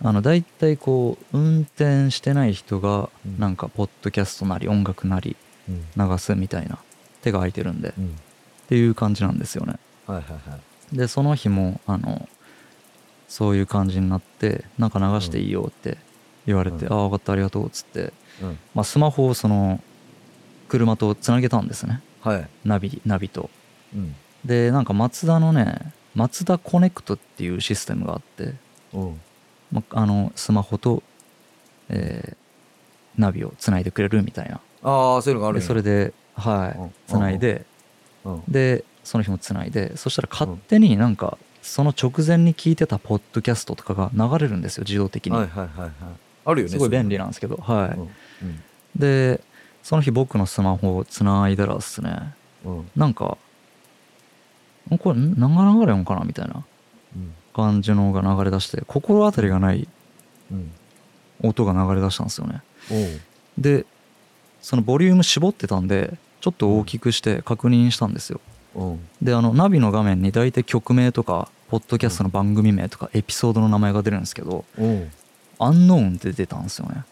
[0.01, 3.39] あの大体こう運転してない人がうん。
[3.39, 5.35] なんかポッドキャストなり音楽なり
[5.67, 6.09] うん。
[6.09, 6.77] 流すみたいな
[7.21, 7.89] 手が空いてるんで。
[7.89, 8.15] っうん。
[8.69, 9.75] ていう感じなんですよね。
[10.07, 10.59] はいはいはい
[10.93, 12.29] でその日もあの
[13.27, 15.97] そういう感じになってなんか流していいよって
[16.45, 16.93] 言われて、うん。
[16.93, 18.59] ああ分かったありがとうっつって、うん。
[18.75, 19.81] まあ、スマホをその
[20.67, 22.01] 車とつなげたんですね。
[22.21, 22.47] はい。
[22.63, 23.49] ナビナビと。
[23.95, 24.15] うん。
[24.45, 28.53] でなんかマツダのねマツダコネクトっていうシステムがあって、
[28.93, 28.99] う。
[28.99, 29.21] ん
[29.71, 31.01] まあのスマホと、
[31.89, 32.37] えー
[33.15, 34.59] ナビをつないでくれるみたいな。
[34.81, 36.85] ああそういうのがあるそれではうん。
[36.87, 37.65] いつないで
[38.25, 38.43] うん。
[38.47, 45.91] でその日もつないでそしたら勝手になんかその直前に聞いてたポッドキャストとかが流れるんですよ自動的に、はいはいはいはい。
[46.45, 48.09] あるよねすごい便利ななんですけどはい、うん
[48.95, 49.41] で
[49.81, 52.33] その日僕のスマホをつないだらですね。
[52.63, 52.77] うん。
[52.77, 53.37] うんなんか
[54.93, 56.63] んこれん何が流れるんかなみたいな
[57.15, 57.33] うん。
[57.53, 59.87] 感じのが流れ出して心当たりがない
[60.51, 60.71] うん。
[61.41, 62.61] 音が流れ出したんですよね。
[63.57, 63.85] で
[64.61, 68.39] そのボリューム絞ってたんでちょっと大きくして確認したんですよ。
[68.45, 68.52] うん
[69.21, 74.65] であのナビの画面に大体曲名とかポッドキャストの番組名とかエピソードの名前が出るんですけど
[75.59, 77.03] アンノーンって出たんですよね。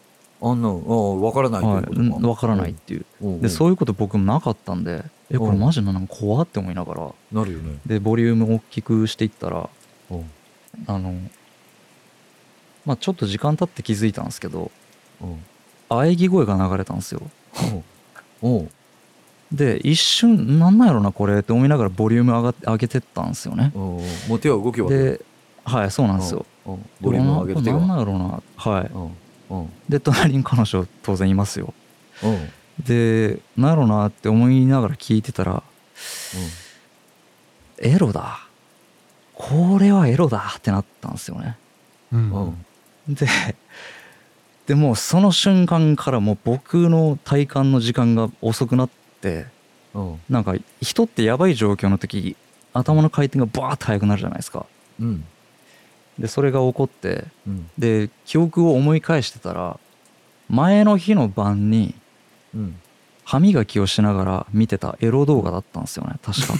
[0.44, 3.06] あん分からないはい、うん分分からないっていう。
[3.20, 3.40] うん。
[3.40, 7.78] でそういうこと僕もなかったんでえこれマジなの怖って思いながらなるよね。
[7.86, 9.70] でボリューム大きくしていったら
[10.10, 10.30] うん。
[10.88, 11.14] あの
[12.84, 14.72] まあちょっと時間経って気づいたんですけど
[15.20, 15.38] うん。
[15.88, 17.22] 喘ぎ声が流れたんですよ
[19.52, 23.70] で一瞬なんなんやろなこれって思いながらボリューム上がって上げてったんですよね。
[23.74, 23.82] うん
[24.28, 24.88] もう手は動きは。
[24.88, 25.20] で
[25.64, 26.46] はいそうなんですよ。
[26.64, 28.90] ボリュームを上げて手なんがなんやろなはい。
[29.90, 31.74] で隣に彼女当然いますよ。
[32.24, 32.28] う。
[32.28, 32.48] ん
[32.84, 35.62] でなんやろなって思いながら聞いてたら
[37.78, 38.40] エロだ。
[39.34, 41.58] これはエロだってなったんですよね。
[43.08, 43.26] で
[44.66, 49.01] でもうその瞬間からもう僕の体感の時間が遅くなって
[49.94, 50.20] うん。
[50.28, 52.36] なんか人ってやばい状況の時
[52.72, 54.66] 頭の回転がバーッと速くなるじゃないですか。
[55.00, 55.24] うん。
[56.18, 57.70] でそれが起こってうん。
[57.78, 59.78] で記憶を思い返してたら
[60.48, 61.94] 前の日の晩に
[62.54, 62.76] うん。
[63.24, 66.54] 歯磨きをしながら見てたエロ動画だったんですよね確か。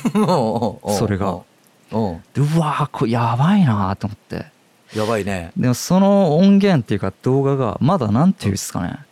[0.96, 1.40] それが。
[1.92, 1.98] う。
[1.98, 4.46] んでうわーこれやばいなーと思って。
[4.94, 5.52] やばいね。
[5.56, 8.88] でもその音源っていうか動画がまだなんていうんですかね。
[8.88, 9.11] うん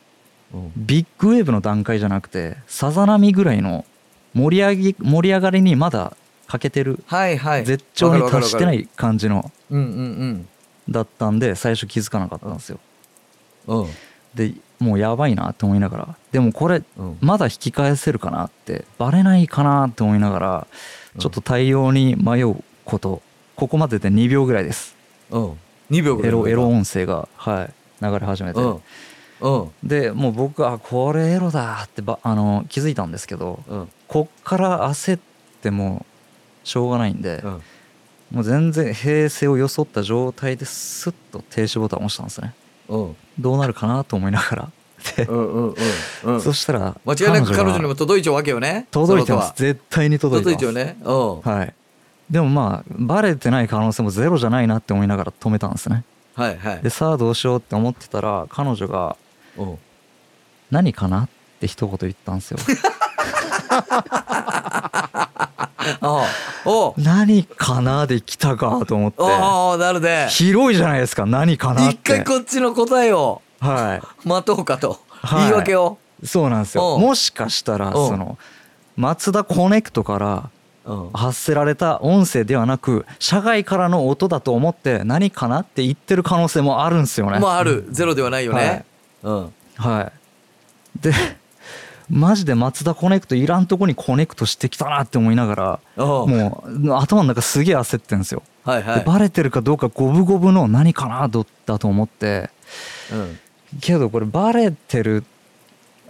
[0.76, 3.84] ビッグウェーブの段階じゃなくてさざ波ぐらいの
[4.34, 7.64] 盛り上げ盛り上がりにまだ欠けてるはいはい。
[7.64, 10.48] 絶頂に達してない感じのうんうん
[10.88, 12.80] だったんで最初気づかなかったんですよ。
[13.68, 13.86] う
[14.34, 17.18] でもうやばいなって思いながらでもこれうん。
[17.20, 20.66] まだ引き返せるかなってバレないかなって思いながら
[21.18, 23.22] ちょっと対応に迷うこと
[23.54, 24.96] ここまでで2秒ぐらいです。
[25.30, 25.52] うん。
[25.90, 28.60] 2秒ぐらいエロエロ音声がはい流れ始めて。
[28.60, 28.80] うんうん
[29.82, 33.88] でもう僕はこれエロだってばあの気づいたんですけどうん。
[34.08, 35.20] こっから焦っ
[35.62, 36.04] ても
[36.64, 37.62] しょうがないんでうん。
[38.30, 42.54] もう全然平静を装った状態でスッと停止ボタンを押したんですね。
[42.88, 43.16] うん。
[43.38, 44.70] どうなるかなと思いながら。
[45.16, 45.74] でうんうんうん
[46.24, 46.40] うん。
[46.42, 49.54] そしたら間違いなく彼女にがも届いちゃうわけよね届いてます。
[49.56, 50.62] 絶対に届いてます。
[50.62, 50.96] 届いちゃうね。
[51.02, 51.40] うん。
[51.40, 51.74] はい。
[52.30, 56.04] でもまあバレてない可能性もゼロじゃないなって思いながら止めたんですね。
[56.36, 56.80] はいはい。
[56.82, 59.16] でさあどうしようって思ってたら彼女が
[59.60, 59.78] うん
[60.70, 61.28] 「何かな?」っ
[61.60, 62.58] て一言言ったんですよ。
[66.02, 66.24] あ
[66.64, 69.16] お何かなで来たかと思って。
[69.22, 74.28] おおなるで広いじゃないですか何かなっ一て回こっちの答えをはい。
[74.28, 75.00] 待とうかと。
[75.10, 75.40] はい。
[75.42, 75.98] 言い訳を。
[76.24, 76.96] そうなんですよ。
[76.96, 76.98] う。
[76.98, 77.90] んもしかしたらう。
[77.90, 78.38] んその
[78.96, 80.50] マツダコネクトから
[80.84, 80.94] う。
[80.94, 87.38] ん発せられた音声ではなく社外からの音だと思って何かなって言ってる可能性もあるんですよね。
[87.38, 87.86] まあある。
[87.90, 88.84] ゼロではないよね
[89.22, 89.52] うん。
[89.76, 90.12] は
[90.96, 91.00] い。
[91.00, 91.12] で
[92.10, 98.42] マジでマツダコネクトいらんとこにコネクトしてきたなって思いながらもう頭の中すげえ焦ってんですよ。
[98.64, 98.98] はいはい。
[98.98, 102.50] でバレてるかどうか五分五分の何かなだと思って。
[103.12, 103.38] うん。
[103.80, 105.24] けどこれバレてる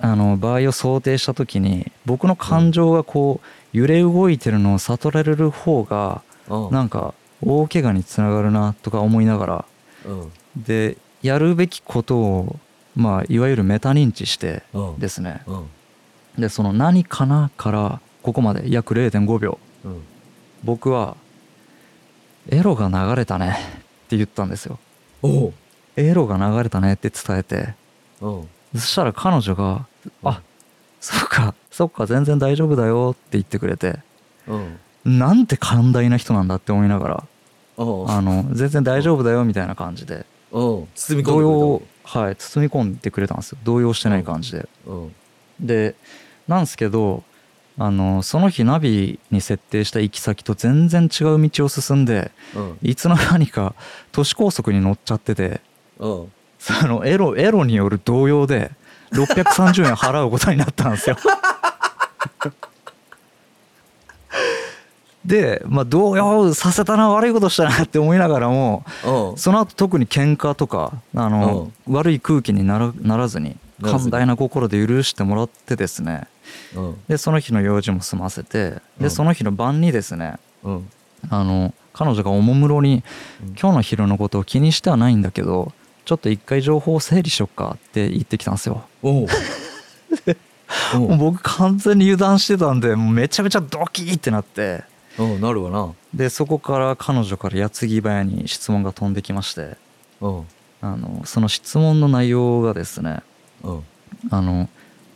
[0.01, 6.70] あの場合を想定した時に僕の感情がこう揺れ動いてるのを悟られる方がうん。
[6.70, 9.64] なんか大怪我につながるなとか思いながら
[10.07, 10.33] うん。
[10.57, 12.57] でやるべきことを
[13.01, 15.43] まあいわゆるメタ認知してうんですね。
[15.47, 15.67] うん。
[16.39, 19.59] でその「何かな?」からここまで約0.5秒。
[19.85, 20.03] うん。
[20.63, 21.17] 僕は
[22.51, 23.57] 「エロが流れたね」
[24.05, 24.79] って言ったんですよ。
[25.97, 27.75] エロが流れたねって伝えて。
[28.21, 28.49] うん。
[28.75, 29.87] そしたら彼女が
[30.23, 30.43] 「あ
[31.01, 33.99] そっかそっか全然大丈夫だよ」って言ってくれて。
[34.47, 35.19] うん。
[35.19, 37.25] なんて寛大な人なんだって思いながら
[37.79, 40.17] あの全然大丈夫だよみたいな感じで。
[40.17, 40.87] うん包
[41.23, 43.59] み込んでくれた動揺はい包み込んでくれたんですよ。
[43.65, 44.69] 動揺してない感じで。
[44.87, 45.15] うん。
[45.61, 45.95] で
[46.49, 47.23] なんですけど
[47.79, 52.79] あのその日ナビに設定した行き先と全然違う道を進んでうん。
[52.83, 53.75] いつの間にか
[54.13, 55.61] 都市高速に乗っちゃってて
[55.99, 56.33] うん。
[56.59, 58.73] そのエロエロによる動揺で
[59.13, 61.17] 630円払うことになったんですよ。
[65.25, 69.39] で、まあ、動揺させたな悪いことしたなって思いながらもうん。
[69.39, 76.27] その後特に喧嘩とかあの、悪い空気にならならずに寛大な心で許してもらってですね。
[76.75, 77.01] うん。
[77.09, 79.03] でその日の用事も済ませてうん。
[79.03, 80.91] でその日の晩にですねうん。
[81.29, 83.03] あの彼女がおもむろに
[83.43, 83.49] うん。
[83.61, 85.73] 今日の昼のことを気にしてはないんだけど
[86.07, 88.85] ちょっと一回情報を整理しよっかって言ってきたんですよ。
[91.19, 94.85] 僕完全に油断してたんでめちゃめちゃドキーってなって
[95.21, 95.93] うんなるわな。
[96.14, 99.77] でそこから彼女から矢継ぎ早に質問が飛んできまして。
[100.21, 100.47] うん。
[100.83, 103.23] あのその質問の内容がですね
[103.62, 103.85] うん。
[104.31, 104.68] あの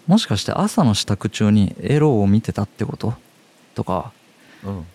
[0.07, 3.15] もしかして朝の支度中にエロを見てたってこと？
[3.75, 4.13] とか。
[4.63, 4.87] うん。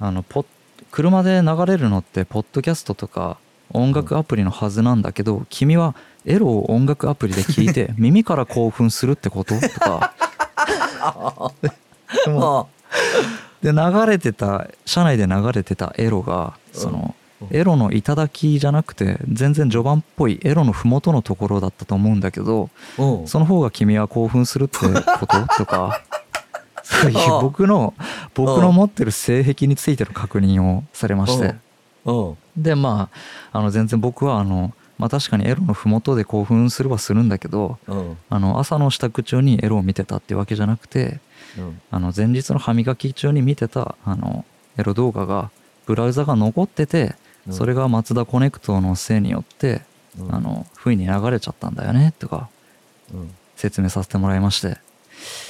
[0.00, 0.46] あのポッ
[0.90, 3.38] 車で流れるのってポッドキャストとか
[3.72, 5.94] 音楽アプリのはずなんだけど君は
[6.24, 9.58] エロを音楽アプリで聞いて 耳から興奮するってこと？
[9.60, 10.14] とか。
[12.24, 17.56] でもあで流れてた車内で流れてたエロがそのうん。
[17.56, 23.26] エロの頂きじゃなくて全然序盤っぽいエロの麓のところだったと思うんだけどうん。
[23.28, 25.46] その方が君は興奮するってこと？
[25.56, 26.00] とか。
[26.82, 27.94] そういう僕の
[28.34, 31.54] 僕の持ってる性癖についての確認をされまして。
[32.06, 32.36] うん。
[32.56, 33.08] でま
[33.52, 38.16] ああの全然僕はあのまあ確かにエロの麓で興奮するはするんだけどうん。
[38.30, 41.20] あの朝の支度中にエロを見てたってわけじゃなくて
[41.58, 41.80] うん。
[41.90, 44.44] あの前日の歯磨き中に見てたあの
[44.78, 45.50] エロ動画が
[45.86, 47.14] ブラウザが残ってて
[47.46, 47.52] うん。
[47.52, 49.82] それがマツダコネクトのせいによって
[50.18, 50.34] うん。
[50.34, 52.48] あの不意に流れちゃったんだよねとか
[53.12, 53.34] うん。
[53.56, 54.78] 説明させてもらいまして。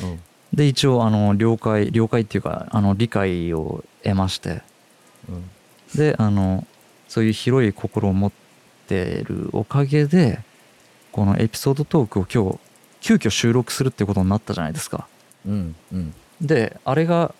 [0.02, 0.20] うん。
[0.52, 4.62] で一応あの了解了解っていうかあの理解を得まして。
[5.28, 5.50] うん。
[5.94, 6.66] であの
[7.08, 8.32] そういう広い心を持っ
[8.86, 10.40] てるおかげで
[11.12, 12.58] このエピソードトークを今日
[13.00, 15.08] 急遽収録するってことになったじゃないですか
[15.48, 16.14] うんうん。
[16.40, 17.34] であれが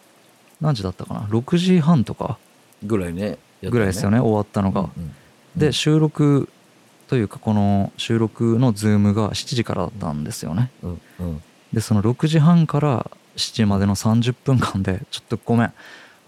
[0.60, 2.38] 何時だったかな？6時半とか？
[2.82, 5.14] ぐらいねぐらいですよね終わったのが、うん
[5.56, 6.48] で収録
[7.08, 10.70] というかこの収録のズームが7時からだったんですよね。
[10.82, 11.42] うんうん。
[11.72, 15.72] でその6時半から7時までの30分間でちょっとごめん。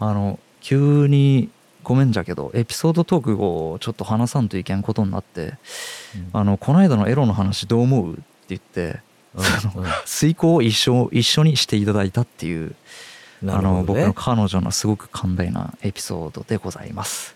[0.01, 1.51] あの急に
[1.85, 5.55] ごめんじゃけどエピソードトークをちょっと話さんといけんことになって
[6.33, 8.13] あのこの間のエロの話どう思う？
[8.15, 9.01] って言ってうんうん
[10.05, 12.75] 遂行を一緒一緒にしていただいたっていう、
[13.43, 13.53] ね。
[13.53, 17.35] の僕の彼女のすごく寛大なエピソードでございます。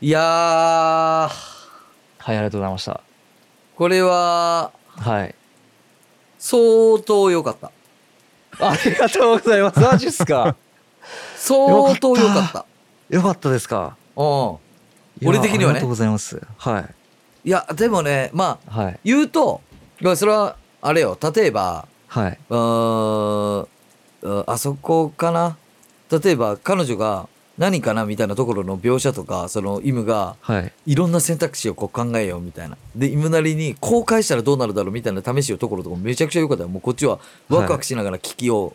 [0.00, 0.22] いやー。
[0.22, 3.00] はいありがとうございました。
[3.76, 5.34] これははい。
[6.38, 7.70] 相当良かった。
[8.60, 9.80] ありがとうございます。
[9.80, 10.56] マジっすか？
[11.36, 12.66] 相当良かった。
[13.08, 13.50] よかった。
[13.50, 13.96] ですか？
[14.16, 14.56] うん。
[15.26, 15.66] 俺的にはね。
[15.66, 16.40] ありがとうございます。
[16.58, 16.94] はい。
[17.44, 19.00] いやでもねまあはい。
[19.04, 19.62] 言うと
[20.00, 22.38] まあそれはあれよ例えばはい。
[22.48, 23.68] うーん
[24.22, 25.56] うんあそこかな？
[26.10, 30.72] 例えば彼女が何かなみたいなところの描写とかそのイムがはい。
[30.86, 32.76] いろんな選択肢をこう考えようみたいな。
[32.96, 36.68] でイムなりにこう返したらどうなるだろうみたいな試しをところとかめちゃくちゃ良かったよ。
[36.68, 37.18] もうこっちは
[37.48, 38.74] ワクワクしながら聞きを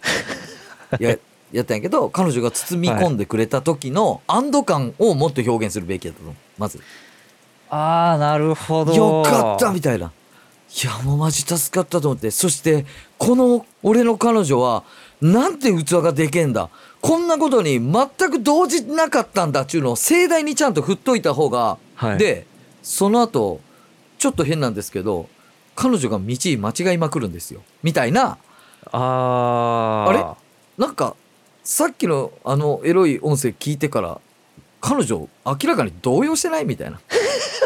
[1.00, 1.18] や,
[1.52, 6.36] やったんやけど彼女が包み込んでくれた時の安堵感をもっと表現するべきだったと思う。
[6.58, 6.80] まず。
[7.70, 8.94] ああなるほど。
[8.94, 10.12] よかったみたいな。
[10.76, 12.32] いやもうマジ助かったと思って。
[12.32, 12.86] そして
[13.18, 14.84] この俺の彼女は
[15.22, 16.70] なんて器がでけんだ。
[17.00, 22.18] こんなことに全く動じなかったんだっちゅうのを盛大にちゃんと振っといた方が、はい。
[22.18, 22.48] で
[22.82, 23.62] その後
[24.18, 25.30] ちょっと変なんですけど
[25.76, 27.62] 彼女が道間違いまくるんですよ。
[27.84, 28.38] みたいな。
[28.92, 30.10] あー。
[30.10, 30.84] あれ？
[30.84, 31.16] なんか
[31.64, 34.20] さっきのあのエロい音声聞いてから
[34.86, 37.00] 彼女明らかに動揺してないみたいな。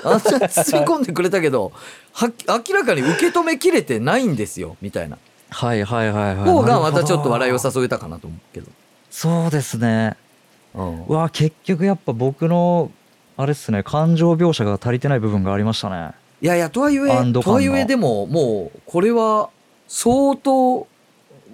[0.03, 1.71] あんな包み込んでくれたけど
[2.13, 2.31] は
[2.67, 5.17] 明らかに受け止めきれてないんですよみたいな。
[5.49, 6.49] はいはいはいはい。
[6.49, 8.67] 方がまたちょっと笑いを誘えたかなと思うけど。
[9.09, 10.15] そうですね。
[10.75, 11.05] うん。
[11.05, 12.91] うわ結局やっぱ僕の
[13.35, 16.11] あれっすね感情描写が足りてない部分がありましたね。
[16.39, 16.99] いやいやとはいえ
[17.33, 19.49] とはいえでももうこれは
[19.87, 20.85] 相当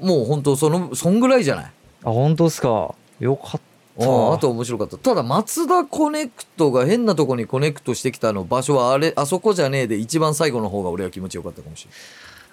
[0.01, 1.65] もう本当そのそんぐらいじゃない？
[2.03, 2.93] あ本当ですか。
[3.21, 3.59] よかった
[3.99, 4.33] あ。
[4.33, 4.97] あと面白かった。
[4.97, 11.91] ただマツダコネクトが変なとこにコネクトしてきたの場所はあれあそこじゃねえで一番最後の方が俺は気持ちよかったかもしれ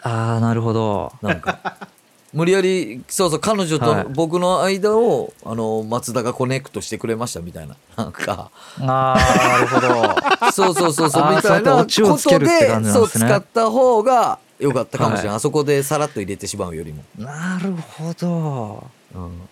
[0.02, 1.12] ああなるほど。
[1.22, 1.76] ないなんか。
[2.32, 4.04] 無理やりそうそう彼女はい。
[4.04, 7.74] と僕の間を、あの松田がコネクトしてくれましたみたいな。
[7.96, 8.50] なんか。
[8.80, 10.50] ああなるほど。
[10.52, 18.84] そうそうそうそうみたいなそうやってオチをつけるって感じなんでそう使った方がよかったかもしれない、はいあそこでさらっと入れてしまうよりも、なるほど。
[19.12, 19.49] ぜぜ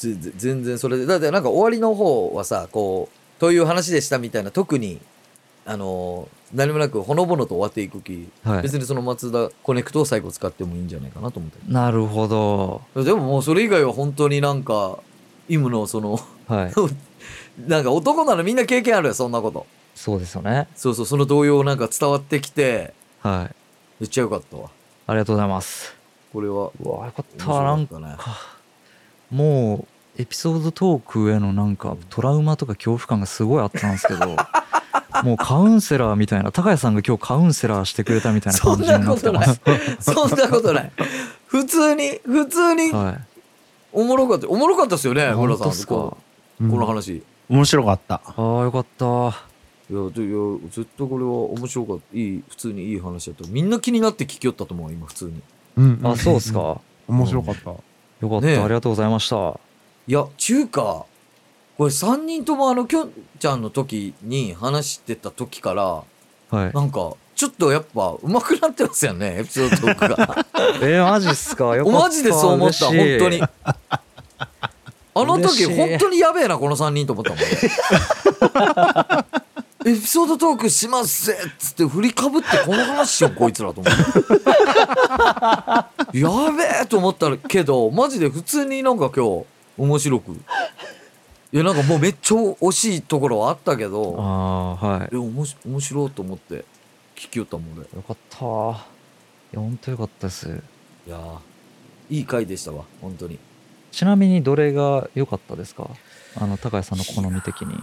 [0.00, 5.00] 全然それでだってなんか終わりの方はさこうという話でしたみたいな特に
[5.66, 8.62] あの何もなくほのぼのと終わっていくき、はい。
[8.62, 11.58] 別にその松田コネクトを最後使ってもいいんじゃないかなと思って。
[11.72, 12.82] なるほど。
[13.04, 14.98] でももうそれ以外は本当になんか
[15.48, 16.72] イムのそのはい。
[17.68, 19.66] なんか男ならみんな経験あるよそんなこと。
[19.94, 20.66] そうですよね。
[20.74, 23.54] そうそうその動揺なんか伝わってきてはい。
[24.00, 24.70] めっちゃよかったわ。
[25.06, 25.94] ありがとうございます。
[26.32, 26.70] これは。
[26.82, 28.00] うわよかったなんか
[29.30, 29.86] も
[30.18, 34.36] うエピソードトークへのなんかトラウマとか恐怖感がすごいあったんですけど
[35.24, 40.12] もうカウンセラーみたいな高谷さんが今日カウンセラーしてくれたみたいなそん感じにななことないってます。
[40.12, 40.92] そんなことない。
[41.46, 43.20] 普通に普通にはい。
[43.92, 44.48] おもろかった。
[44.48, 46.16] おもろかったですよね村さんこ
[46.60, 46.70] ううん。
[46.70, 47.16] この話。
[47.16, 48.22] い面白かった。
[48.24, 49.06] ああよかった。
[49.06, 52.16] やでいや絶対これは面白かった。
[52.16, 53.48] いい普通にいい話だった。
[53.50, 55.42] みんな気になって聞きよったと思う今普通に。
[55.76, 56.52] うんあそうです。
[56.52, 56.80] か。
[57.08, 57.72] 面白かった。
[58.20, 58.58] よかった、ねえ。
[58.58, 59.58] ありがとうございました。
[60.06, 61.06] いや中華
[61.78, 66.04] これ3人ともあのきょんちゃんの時に話してた時からは
[66.52, 66.72] い。
[66.72, 70.46] なんかちょっとやっぱ上手くなってますよね エピソードトークが。
[70.82, 71.74] えー、マジっすか？
[71.76, 71.98] よかった。
[72.00, 73.42] マジでそう思った本当に。
[75.12, 77.46] あの時本当にやべえなこの3人と思ったもんね
[79.86, 83.98] エピソードトークしますぜっつって振りかぶってこの話しようこいつらと思って
[86.18, 89.44] やべえと思ったけどマジで普通になんか今日
[89.78, 90.32] 面白く。
[91.52, 94.22] いやなんかもうめっちゃ惜しいところはあったけどあ
[94.80, 95.08] あはい。
[95.12, 96.64] え面白面白いと思って
[97.16, 97.82] 聞きよったもん俺。
[97.82, 98.36] いよかった。
[98.38, 98.74] いや
[99.54, 100.48] 本当よかったです。
[101.08, 101.38] やー
[102.10, 103.38] いい回でしたわ本当に。
[103.92, 105.88] ちなみにどれが良かったですか？
[106.36, 107.74] あの高谷さんの好み的に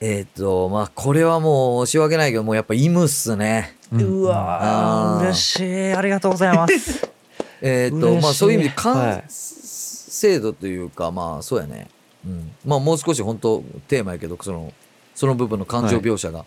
[0.00, 3.76] えっ、とまあこれはもう申し訳ないけどもうやっぱイムっすね。
[3.92, 4.30] うん。
[4.30, 5.92] あー嬉しい。
[5.92, 7.10] ありがとうございます。
[7.60, 11.88] えっ、とまあそういう意味では完い成度というかまあそうやね。
[12.24, 12.52] うん。
[12.64, 14.72] まあもう少し本当テーマやけどその
[15.14, 16.44] その部分の感情描写が。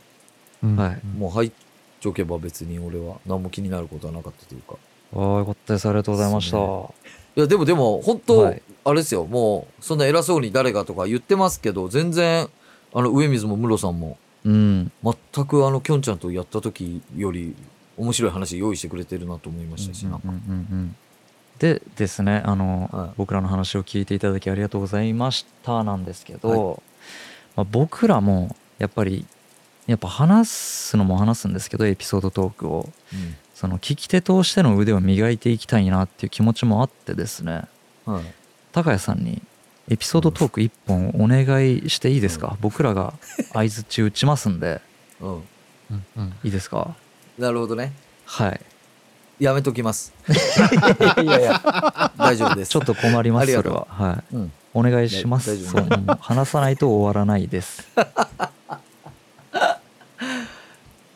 [0.63, 1.01] うんはい。
[1.17, 1.51] もう入っ
[1.99, 4.75] ちょけば別に俺は何も気になることはなかったというか。
[5.13, 5.87] ああよかったです。
[5.87, 8.61] ありがとうございました、いやでもでも本当、はい。
[8.85, 9.25] あれですよ。
[9.25, 12.49] もうそんな偉そうに誰がとか言ってますけど全然
[12.93, 14.17] あの上水も室さんも。
[14.43, 14.91] うん。
[15.03, 17.55] 全くあのきょんちゃんとやった時より
[17.97, 20.95] 面白い話用意してくれてるなと思いましたし、なんかうんうんうんうん。
[21.59, 23.09] でですねあの、はい。
[23.17, 26.81] 僕らの話を聞いていただきありがとうございましたなんですけど、
[27.55, 29.25] まあ、僕らもやっぱり
[29.87, 32.89] やっぱ話すのも話すんですけどエピソードトークを。
[33.53, 37.65] その聞き手としての腕を磨いていきたいなっていう気持ちもあってですね。
[38.07, 38.23] うんはい、
[38.71, 39.39] 高谷さんに
[39.89, 43.13] エピソードトーク1本お願いしていいですか、僕らが
[43.53, 44.81] 相づち打ちますんで。
[45.19, 45.43] うん、うん
[46.17, 46.33] うん。
[46.43, 46.95] いいですか？
[47.37, 47.93] なるほどね。
[48.25, 48.61] はい。
[49.39, 50.13] やめときます。
[51.21, 52.69] いやいや大丈夫です。
[52.71, 53.87] ちょっっと困りますそれは。
[53.89, 54.35] はい。
[54.35, 54.51] うん。
[54.73, 55.51] お願いします。
[55.51, 57.87] ね大丈夫そう話さないと終わらないです。
[57.97, 58.51] あ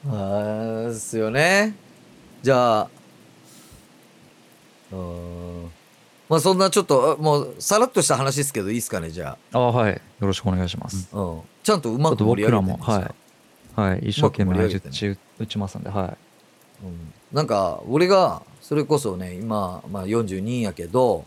[0.07, 1.73] ーですよね。
[2.41, 2.87] じゃあ
[4.91, 4.97] うー
[5.64, 5.64] ん
[6.27, 9.93] まあそんなちょっとあもうさらっとした話ですけどいいですかねじゃあはい。
[9.93, 11.07] よろしくお願いします。
[11.13, 13.15] あ、うん、ちゃんとうまく盛り僕らも、上げてみまし
[13.75, 13.91] たはい。
[13.91, 13.99] はい。
[14.09, 16.85] 一生懸命うまく盛り上げて相づち打ちますんで、はい。
[16.85, 21.25] うん、なんか俺がそれこそね今、まあ、42やけど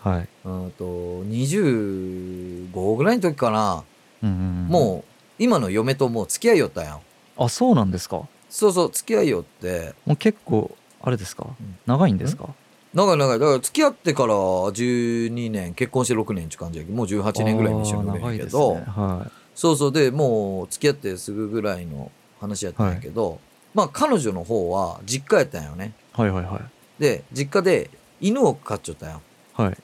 [0.00, 0.28] はい。
[0.44, 0.84] うんと
[1.24, 3.84] 25ぐらいの時かな、
[4.22, 7.00] うんうんうん、もう今の嫁ともう付き合いよったんやん
[7.36, 8.22] あ、そうなんですか？
[8.48, 11.46] そうそう付き合いよってもう結構、あれですか？
[11.60, 12.48] うん長いんですか？
[12.94, 13.38] 長い長い。
[13.38, 18.84] だから付き合ってから12年結婚して6年って感じやけどもう18年ぐらいに一緒におるんやけど、ね。
[18.86, 19.92] はそうそう。
[19.92, 22.10] でもう付き合ってすぐぐらいの
[22.40, 23.40] 話やったんやけど、
[23.74, 25.92] まあ彼女の方は実家やったんよね。
[26.16, 26.20] い。
[26.20, 26.62] はいはいはい。
[27.00, 29.20] で実家で犬を飼っちゃったんよ。
[29.54, 29.76] はい。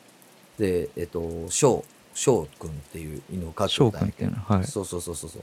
[0.58, 1.84] でえっと翔
[2.14, 4.32] 翔くんっていう犬を飼っちゃ翔ったんやけど。
[4.32, 4.66] は、はい。
[4.66, 5.42] そうそうそうそうそう。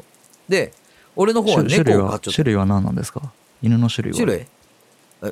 [0.50, 0.74] で
[1.16, 2.32] 俺の方は猫を飼っちゃった。
[2.32, 3.32] 種類は何なんですか？
[3.62, 4.18] 犬の種類は？
[4.18, 4.48] 種類？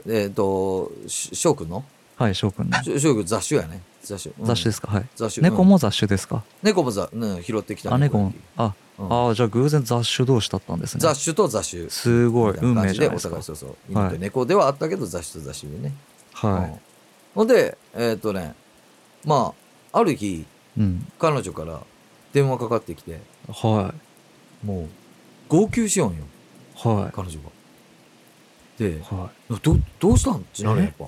[0.08, 1.84] ええっとし翔くんの？
[2.20, 2.84] はい、翔くんの。
[2.84, 3.82] し翔くん雑種やね。
[4.03, 4.45] 雑種、うん。
[4.45, 4.89] 雑種ですか？
[4.89, 5.07] はい。
[5.15, 5.47] 雑種。
[5.47, 6.43] うん猫も雑種ですか？
[6.61, 8.34] 猫もざ、うん、拾ってきたあ、猫も。
[8.57, 9.05] あ、うん。
[9.05, 10.99] あーじゃあ偶然雑種同士だったんですね。
[10.99, 11.89] 雑種と雑種。
[11.89, 13.38] すごい運命じゃないですか。
[13.38, 13.97] お互いそうそう。
[13.97, 14.20] はい。
[14.20, 15.95] 猫ではあったけど雑種と雑種でね、
[16.34, 16.80] はうん。
[17.36, 18.53] ほんでえっ、とね
[19.24, 19.53] ま
[19.93, 20.45] あある日い。
[20.78, 21.07] うん。
[21.17, 21.80] 彼女から
[22.34, 23.93] 電話かかってきては
[24.61, 24.89] もう
[25.47, 26.26] 号泣しようんよい。
[26.86, 27.49] は彼女が。
[28.78, 28.99] でい。
[29.03, 29.30] は
[29.61, 30.36] どどうしたん？
[30.36, 31.05] ってなるやっぱ。
[31.05, 31.07] い。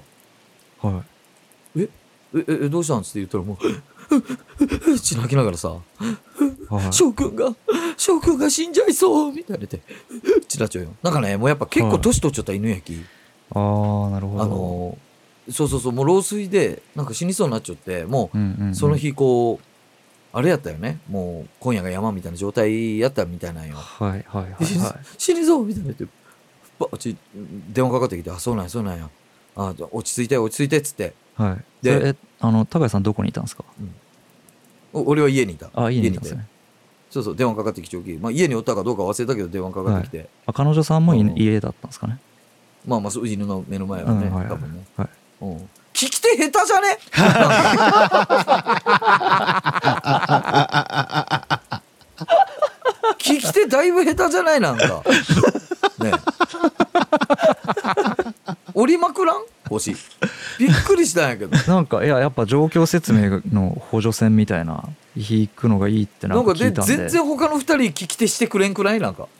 [0.82, 1.04] は
[1.76, 1.82] い。
[1.82, 1.90] え
[2.36, 3.00] ええどうしたん？
[3.00, 6.94] って言ったらもう血泣きながらさはい。
[6.94, 7.54] 翔くんが
[7.98, 9.82] 翔くんが死んじゃいそうみたいなて
[10.48, 12.94] 血なっちゃうよなんかねもうやっぱ結構年取っちゃった犬やき、
[13.54, 14.44] ああ、なるほど。
[14.44, 14.98] あの
[15.50, 18.30] そうそうそうもう老衰でなんか死にそうになっちゃっても
[18.72, 18.96] うその。
[18.96, 19.66] 日こう
[20.34, 26.06] あれやったよねもう今夜が山みたいな状態やったみたいなんよはいはいはいは死にそうみたいなって
[26.80, 27.18] バッチ
[27.74, 29.10] 電話かかってきて「あそうなんやそうなんや
[29.56, 31.14] あ落ち着いて落ち着いて」っつって。
[31.40, 31.42] い。
[31.42, 31.58] はい。
[31.84, 33.64] でで、え、あの、高谷さんどこにいたんですか？
[34.94, 35.70] お俺は家にいた。
[35.74, 36.40] あ、家にいたんですて。
[36.40, 36.48] ね。
[37.10, 41.34] そうそう電話かかってきちゃうき、まあ、家におったかどうか忘れたけど電話かかってきて、あ、彼女さんもいうん。
[41.38, 42.20] 家だったんですかね？
[42.86, 44.54] まあまあそう犬の目の前はね、うんはいはい。
[44.54, 45.10] 多分ね、はい。
[45.42, 46.98] うん、聞き手下手じゃね？
[53.20, 54.60] 聞き手だいぶ下手じゃない？
[54.62, 55.04] なんか
[56.00, 56.12] ね
[58.74, 59.14] 折りま
[59.72, 59.96] くらん腰
[60.60, 61.58] びっくりしたんやけど。
[61.72, 64.84] なんか、いや、やっぱ状況説明の補助線みたいな、
[65.16, 66.96] 引くのがいいってななんんか聞いたんで。
[66.98, 69.00] 全然他の二人聞き手してくれんくない？
[69.00, 69.28] なんか。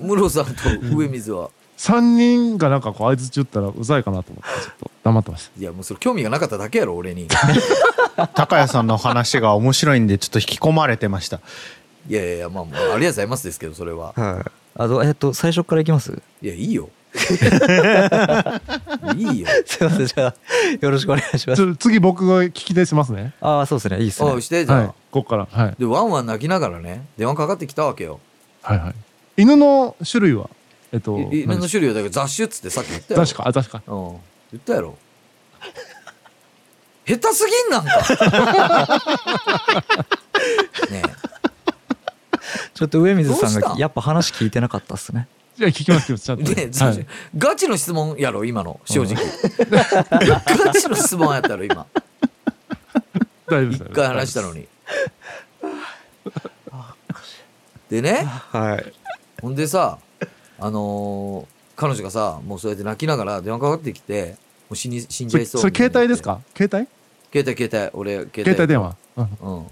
[0.00, 0.52] 室さんと
[0.94, 1.50] 上水は。
[1.78, 5.60] 3人がなんかこう相づち打ったらうざいかなと思ってちょっと黙ってました。
[5.60, 7.28] いやもうそれ興味がなかっただけやろ俺に。
[8.34, 11.40] 高谷さんの話が面白いんでちょっと引き込まれてました
[12.08, 14.12] いやいやいやまあまあありがとうございますですけどそれは。
[14.16, 14.50] はい。
[14.78, 16.12] あと、えっと、最初からいきます？
[16.42, 16.90] いやいいよ。
[19.16, 19.46] いいよ。
[19.64, 20.34] すいません、じゃあ、
[20.80, 21.76] よろしくお願いします。
[21.76, 23.32] 次僕が聞き手しますね。
[23.40, 24.00] ああ、そうですね。
[24.02, 24.30] いいっすね。
[24.30, 24.42] おい。
[24.42, 25.48] してじゃあ、はいこっから。
[25.50, 25.74] はい。
[25.78, 28.20] でワンワン泣きながらね電話かかってきたわけよ。
[28.62, 28.94] はいはい。
[29.38, 30.50] 犬の種類は？
[30.92, 33.82] えっとい犬の種類はだけど雑種っつってさっき言ったよ確かあ確か。
[33.86, 34.08] うん。
[34.52, 34.98] 言ったやろ。
[37.06, 37.90] 下手すぎんなんか。
[40.90, 41.02] ね
[42.76, 43.68] ちょっと上水さんどうした？
[43.70, 45.26] がやっぱ話聞いてなかったっすね。
[45.56, 47.06] じゃあ聞きますよちゃんえと、ねはい、
[47.38, 49.16] ガチの質問やろ今の正直。
[50.64, 51.86] ガチの質問やったろ今。
[53.48, 53.82] 大丈夫です。
[53.84, 54.68] 一回話したのに。
[57.88, 58.92] でねはい。
[59.40, 59.98] ほんでさ
[60.58, 64.36] あのー彼女がさもうそうやって泣きながら電話かかってきても
[64.70, 66.40] う死に死んじゃいそうそれそれ携帯ですか？
[66.56, 66.86] 携帯？
[67.30, 68.44] 携帯携帯俺携帯。
[68.44, 69.66] 携帯電話、うん、うん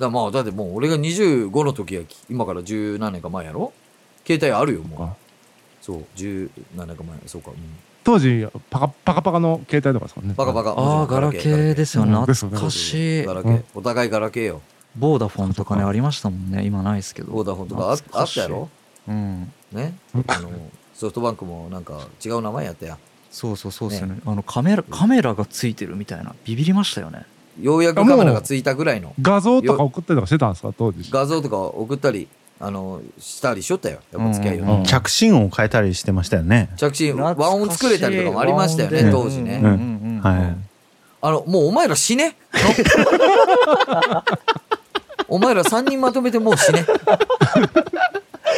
[0.00, 3.72] だまあだってもう俺が25の時は今から十何年か前やろ？
[4.26, 5.02] 携帯あるよもう。
[5.02, 5.14] あ
[5.80, 7.18] そう十何年か前。
[7.26, 7.56] そうか、うん、
[8.02, 10.34] 当時パカパカパカの携帯とかですかね。
[10.36, 10.70] バカバカ。
[10.72, 12.26] ああガラケーですよ懐
[12.58, 13.24] かしい。
[13.24, 13.64] ガラケー。
[13.74, 14.62] お互いガラケーよ。
[14.96, 16.64] ボーダフォンとかねありましたもんね。
[16.64, 17.32] 今ないですけど。
[17.32, 18.68] ボーダフォンとかああったやろ？
[19.06, 19.52] うん。
[19.72, 19.94] ね？
[20.26, 20.50] あの
[20.94, 22.98] ソフトバンクもなんか違う名前やったやん。
[23.30, 24.18] そうそうそうですよね。
[24.24, 26.34] あのカメラカメラがついてるみたいな。
[26.44, 27.24] ビビりましたよね
[27.60, 29.14] ようやくカメラがついたぐらいの。
[29.20, 30.72] 画像とか送ったりとかしてたんですか？
[30.76, 31.10] 当時。
[31.10, 34.00] 画像とか送ったりあのしたりしょったよ。
[34.12, 34.84] やっぱ付き合いよ、うんうん。
[34.84, 36.70] 着信音を変えたりしてましたよね。
[36.76, 39.60] 着信和音作れたりとかもありましたよね当時ね、
[40.22, 40.56] はい。
[41.22, 42.36] あのもうお前ら死ね？
[42.54, 44.24] の？
[45.28, 46.86] お前ら3人まとめてもう死ね。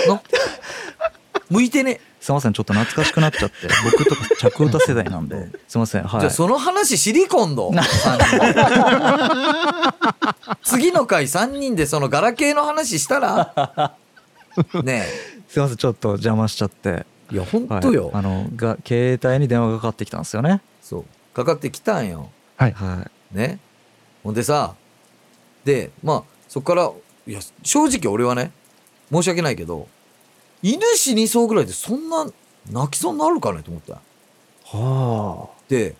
[0.08, 0.22] の？
[1.50, 2.00] 向いてね？
[2.22, 3.56] すいませんちょっと懐かしくなっちゃって。
[3.84, 5.48] 僕とか着歌世代なんで。
[5.66, 6.20] すいませんはい。
[6.20, 7.72] じゃあその話知り今度
[10.62, 13.96] 次の回3人でそのガラケーの話したら？
[14.84, 15.04] ね
[15.48, 17.04] すいませんちょっと邪魔しちゃって。
[17.32, 17.80] えいや本はい。
[17.80, 20.60] 当よ、あのが携帯に電話がかかってきたんですよね。
[20.82, 21.04] そう。
[21.34, 22.30] かかってきたんよ。
[22.56, 22.72] はい。
[22.72, 23.36] はい。
[23.36, 23.58] ね。
[24.22, 24.74] ほんでさ
[25.64, 26.90] でまあそっから
[27.26, 28.52] いや正直俺はね
[29.10, 29.88] 申し訳ないけど
[30.62, 32.26] 犬死にそうぐらいでそんな
[32.70, 33.94] 泣きそうになるかねと思った。
[34.64, 35.62] はあ。
[35.68, 35.94] で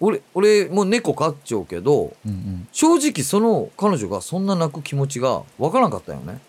[0.00, 6.40] 俺俺もう猫飼っちゃうけどうん正直その彼女がそんな泣く気持ちがわからんかったよね。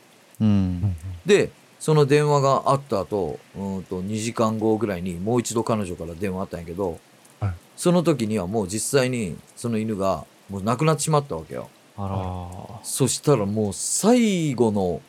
[0.41, 0.47] うん。
[0.47, 0.95] うん
[1.26, 6.99] でその電話があった後うんと2時間後ぐらいにもう一度彼女から電話あったんやけど、
[7.39, 7.53] はい。
[7.78, 11.70] その時にはもう実際にその犬がもう亡くなってしまったわけよ。
[11.97, 15.01] あそしたらもう最後の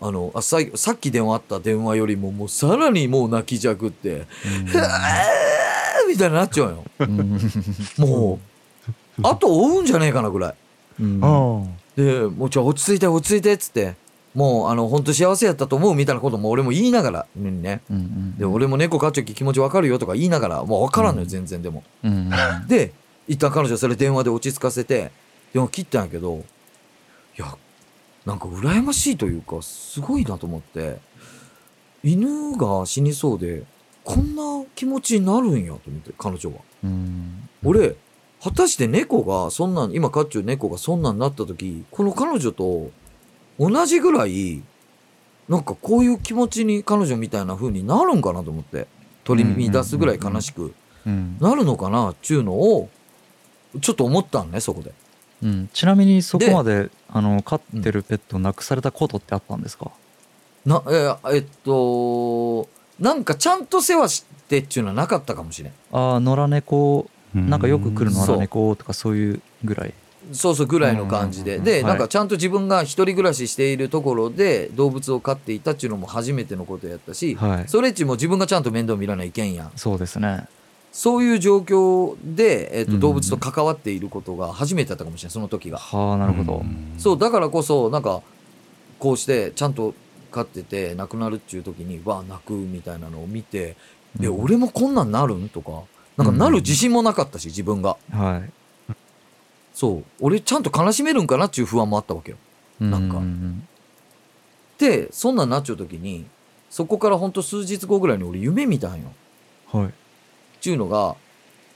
[0.00, 4.16] あのあさいさっき電話あった電話よりももうさらにもう泣きじゃくってら
[4.74, 6.84] 「うわーみたいになっちゃうよ。
[7.00, 7.38] うん。
[7.98, 8.38] も
[9.18, 10.54] うあと追うんじゃねえかなぐらい。
[11.00, 11.20] うん。
[11.22, 11.62] あ
[11.96, 13.94] でもうちょ落ち着いて落ち着いてっつって。
[14.34, 17.80] もうあの本当幸せやったと思うみたいなことも俺も言いながら犬にね。
[17.90, 18.36] うんうん。
[18.36, 21.82] で俺も猫飼っちゃう気持ちわかるよとか言いながらもう分からんのよ全然でも。
[22.04, 22.68] うんうん。
[22.68, 22.92] で
[23.26, 25.10] 一旦彼女それ電話で落ち着かせて
[25.54, 26.44] 電話切ったんやけど
[27.38, 27.56] いや
[28.26, 30.98] なんか羨ましいというかすごいなと思って
[32.02, 33.62] 犬が死にそうで
[34.04, 36.56] こんな気持ちになるんやと思って彼女は。
[36.84, 37.96] うん俺
[38.42, 42.90] 果たして猫がそんなん今飼っちゅう猫がそんなんになった時この彼女と
[43.58, 44.62] 同じぐらい
[45.48, 48.86] なんかこういう気持ちに彼女みたいな風になるんかなと思って
[49.24, 50.74] 取り乱すぐらい悲しく
[51.06, 52.90] うんなるのかなっちゅうのを
[53.80, 54.92] ちょっと思ったんねそこで。
[55.42, 55.68] うん。
[55.72, 59.90] ちなみにそこまであの飼ってるペットを亡くされたことってあったんですか？
[60.64, 62.68] なえーえっと
[62.98, 65.72] なんかちゃんと世話してっちゅうのはなかったかもしれん。
[65.92, 69.94] ああ野良猫なんかよく来る野そう良猫とかそういうぐらい。
[70.32, 71.60] そうそうぐらいの感じで。
[71.60, 77.68] で、なんかちゃんと自分が一人暮らししているところで動物を飼っていたっていうのも初めてのことやったし、はい。
[77.68, 79.72] それっちも自分がちゃんと面倒見らないけんやん。
[79.76, 80.46] そうですね
[80.96, 83.00] そういう状況で、えっとうん。
[83.00, 85.76] 動物と関わっていることが初めてだったかもしれない、その時が。
[85.76, 86.64] はあなるほど。
[86.96, 88.22] そう、だからこそ、なんか、
[88.98, 89.92] こうしてちゃんと
[90.32, 93.76] 飼ってて亡くなるっていう時に、わあ、泣くみたいなのを見て、
[94.22, 94.44] え、うん。
[94.44, 95.50] 俺もこんなんなるん？
[95.50, 95.82] とか、
[96.16, 97.98] なんかなる自信もなかったし、自分が。
[98.10, 98.42] は
[98.88, 98.94] い。
[99.74, 102.38] そう、俺ちゃんと悲しめるんかなっていう不安もあったわけよ。
[102.80, 103.18] なんか。
[103.18, 103.68] ううん
[104.78, 106.24] で、そんなんなっちゃう時に、
[106.70, 109.12] そこからほんと数日後ぐらいに俺夢見たんよ。
[109.74, 109.94] うんはい
[110.60, 111.16] ちゅうのが、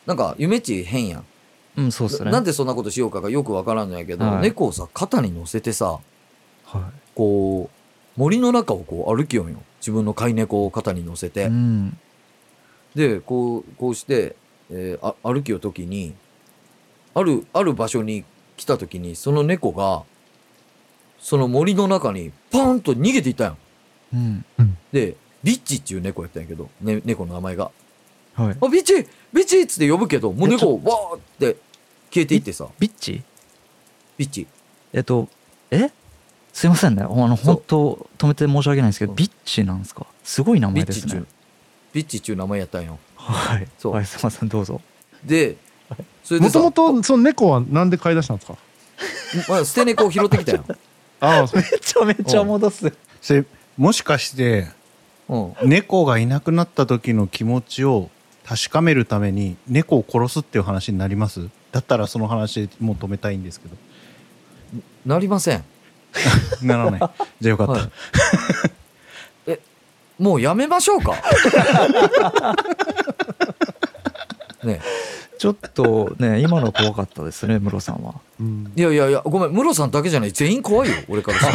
[0.07, 1.25] なんか夢っち変やん。
[1.77, 5.99] うんそうですねなんでそんなことしようかがよくわからんのやけど、はい猫をさ、肩に乗せてさ、
[6.65, 9.63] はこう、森の中をこう歩きよんよ。
[9.81, 11.47] 自分の飼い猫を肩に乗せいて。
[11.47, 11.99] うん
[12.95, 14.35] で、こう、こうして、
[14.71, 16.15] えーあ歩きよときに、
[17.15, 18.25] ある、ある場所に
[18.57, 20.03] 来たときに、その猫が、
[21.21, 23.57] その森の中にパーンと逃げていったんよ。
[24.15, 24.45] うん
[24.93, 27.71] で、ビッチっていう猫やったんやけど、ね、猫の名前が。
[28.35, 28.57] はい。
[28.61, 28.95] あ、ビッチ
[29.33, 31.57] ビッチっつって呼ぶけど、もう猫、わーって
[32.13, 33.23] 消えていってさ、ビッチ？
[34.19, 34.47] ビッチ。
[34.93, 35.29] えっと
[35.71, 35.91] え？
[36.53, 37.03] すいませんね。
[37.03, 39.17] あの本当止めて申し訳ないんですけどうん。
[39.17, 40.07] ビッチなんですか？
[40.25, 41.23] すごい名前ですね。
[41.93, 42.99] ビッチっちゅう名前やったんよ。
[43.17, 43.69] はい。
[43.79, 43.93] そう。
[43.93, 44.81] はいすいませんどうぞ。
[45.25, 45.57] で
[46.25, 48.57] それでもさともとその猫はなんで飼い出したんですか？
[49.49, 50.65] まあ、捨て猫を拾ってきたよ、
[51.21, 52.93] ああめちゃめちゃ戻す。
[53.23, 53.45] それ
[53.77, 54.69] もしかして
[55.29, 58.11] うん、猫がいなくなった時の気持ちを
[58.51, 61.49] 確かめるために猫を殺すっていう話になります？
[61.71, 63.77] だったらその話もう止めたいんですけど。
[65.07, 65.65] なりません、
[66.63, 67.01] ならない。
[67.01, 67.11] じゃ
[67.45, 67.91] あよかった、はい、
[69.47, 69.61] え
[70.19, 71.15] もうやめましょうか？
[74.65, 74.81] ね。
[75.39, 78.15] ちょっとね今の怖かったですねムロさんは。
[78.41, 78.73] うん。
[78.75, 80.33] いやいやいやごめんムロさんだけじゃない。
[80.33, 81.47] 全員怖いよ俺からし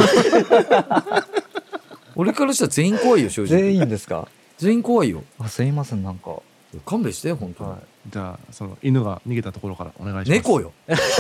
[0.65, 1.25] たら。
[2.15, 3.49] 俺からしたら全員怖いよ正直。
[3.59, 4.29] 全員ですか？
[4.57, 5.23] 全員怖いよ。
[5.39, 6.37] あすいませんなんか
[6.82, 10.41] 勘弁して本当に、はい、じゃあその犬が逃げたところからお願いします。
[10.41, 10.73] 猫よ。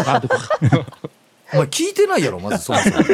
[0.05, 0.59] あ猫か。
[1.53, 2.95] お前聞いてないやろまずそもそも。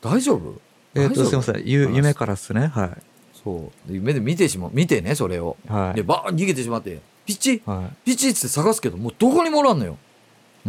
[0.00, 0.60] 大丈夫？
[0.94, 1.24] えっ、大丈夫？
[1.24, 1.62] とすいません。
[1.64, 2.68] ゆ夢からっすね。
[2.68, 2.96] は
[3.44, 3.92] そう。
[3.92, 4.70] 夢で見てしまう。
[4.72, 5.56] 見てねそれを。
[5.68, 5.94] いはい。
[5.96, 7.00] でバーン逃げてしまって。
[7.26, 7.62] ピッチ？
[7.66, 9.92] はピッチって探すけどもうどこにもおらんのよ。
[9.92, 9.96] い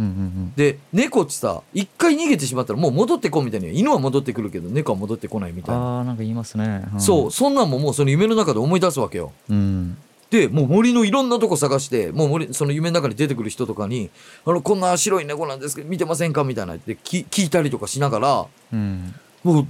[0.00, 0.12] うんうんう
[0.46, 0.52] ん。
[0.56, 9.32] で猫ってさ一回逃げてしまったらもう戻ってこうみたいな犬は戻ってくるけど猫は戻ってこないみたいな、あーなんか言いますね、んそうそんなんももうその夢の中で思い出すわけよ。
[9.48, 9.98] うん。
[10.30, 14.10] でもう森のいろんなとこ探してもう森その夢の中に出てくる人とかに
[14.46, 16.76] 「あのこんな白い猫なんですけど見てませんか?」みたいな。
[16.76, 19.14] で聞聞いたりとかしながらうん。
[19.42, 19.66] もう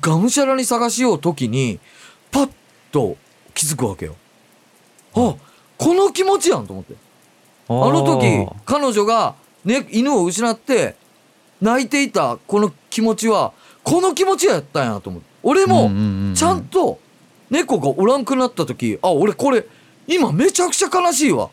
[0.00, 1.80] がむしゃらに探しよう時に
[2.30, 2.50] パッ
[2.90, 3.16] と
[3.54, 4.16] 気づくわけよ。
[5.14, 5.34] あ
[5.78, 6.94] この気持ちやんと思って。
[7.68, 10.96] ああの時彼女が、ね、犬を失って
[11.60, 13.52] 泣いていたこの気持ちは
[13.82, 15.90] この気持ちやったんやと思って俺も
[16.34, 16.98] ちゃんと
[17.50, 19.64] 猫がおらんくなった時あ俺これ
[20.06, 21.50] 今めちゃくちゃ悲しいわ。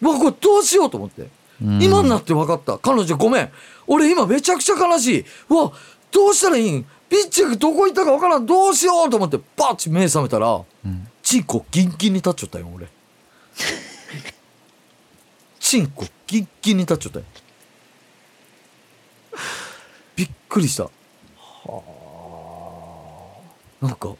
[0.00, 1.28] うわこれどうしようと思って。
[1.60, 2.78] 今になって分かった。
[2.78, 3.50] 彼女ごめん。
[3.86, 5.24] 俺今めちゃくちゃ悲しい。
[5.48, 5.72] うわ
[6.12, 6.84] どうしたらいいん？
[7.08, 8.46] ピッチがどこ行ったか分からん。
[8.46, 11.08] どうしようと思ってパッチ目覚めたらうん。
[11.22, 12.86] チンコギンギンに立っちゃったよ俺
[15.68, 17.24] チンコギンギンに立っちゃったよ。
[20.16, 20.88] びっくりした。
[23.82, 24.14] なんか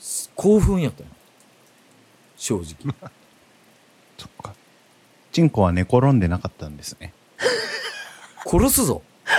[0.00, 1.10] す興奮やったよ。
[2.36, 2.64] 正直。
[4.18, 4.52] そっか。
[5.30, 7.14] チンコは寝転んでなかったんですね。
[8.44, 9.04] 殺すぞ。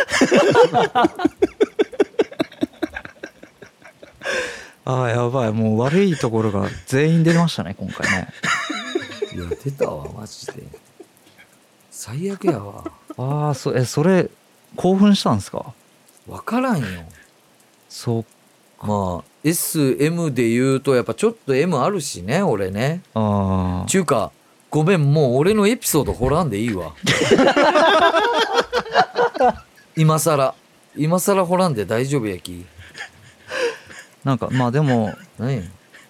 [4.85, 5.51] ああやばい。
[5.51, 8.29] もう悪いところが全員出ましたね今回ね
[9.47, 10.63] いや出たわマジで。
[11.89, 12.83] 最悪やわ。
[13.17, 14.29] ああそえそれ
[14.75, 15.73] 興奮したんですか？
[16.27, 16.85] 分からんよ。
[17.89, 18.25] そう
[18.87, 23.01] まあ SM で言うとやっぱちょっと M あるしね俺ね。
[23.13, 24.31] あちゅうか
[24.69, 26.93] ごめんもう俺のエピソード掘らんでいいわ。
[29.97, 30.55] 今さら
[30.95, 32.65] 今さら掘らんで大丈夫やき。
[34.23, 35.57] なんかまあでも何？
[35.57, 35.61] や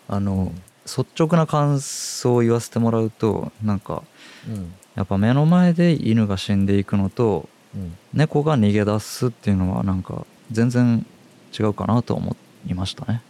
[0.08, 0.52] あの
[0.86, 4.04] 率直な感想を言わせてもらうとなんか
[4.48, 4.74] うん。
[4.96, 7.98] やっぱ目の前で犬が死んでいくのとうん。
[8.14, 11.06] 猫が逃げ出すっていうのはなんか全然
[11.58, 12.36] 違うかなと思
[12.68, 13.22] いましたね。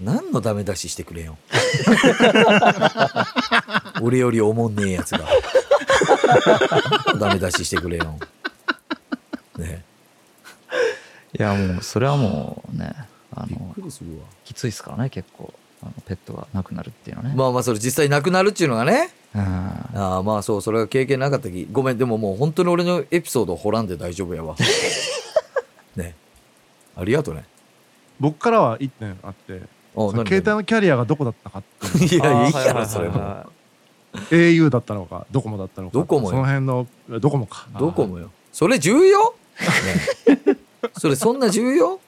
[0.00, 1.38] 何のダメ出ししてくれよ。
[4.02, 5.24] 俺よりおもんねえやつが。
[7.18, 8.18] ダメ出ししてくれよ。
[9.56, 9.82] ね。
[11.38, 12.94] いやもうそれはもうね
[13.34, 13.74] あの
[14.44, 15.52] きついですからね結構
[15.86, 19.10] あのペットが亡くなるっていうのはね、まあまあそれ実際なくなるっていうのがね。
[19.34, 19.40] うん。
[19.42, 24.56] ああまあそうそれが経験なかったきごめんでももう本当に俺のエピソード掘らんで大丈夫やわ。
[25.96, 26.14] ね。
[26.96, 27.44] ありがとね。
[28.18, 29.62] 僕からは1点あって
[29.94, 31.62] おその携帯のキャリアがどこだったかっ
[31.98, 33.20] ていう いやいいやろそれも。
[33.20, 33.46] は
[34.30, 35.94] au だったのかドコモだったのか。
[35.94, 36.30] ドコモよ。
[36.30, 36.86] その辺の
[37.20, 37.66] ドコモか。
[37.78, 38.30] ドコモよ。
[38.52, 39.34] それ重要、
[40.26, 40.56] ね、
[40.96, 42.00] それそんな重要？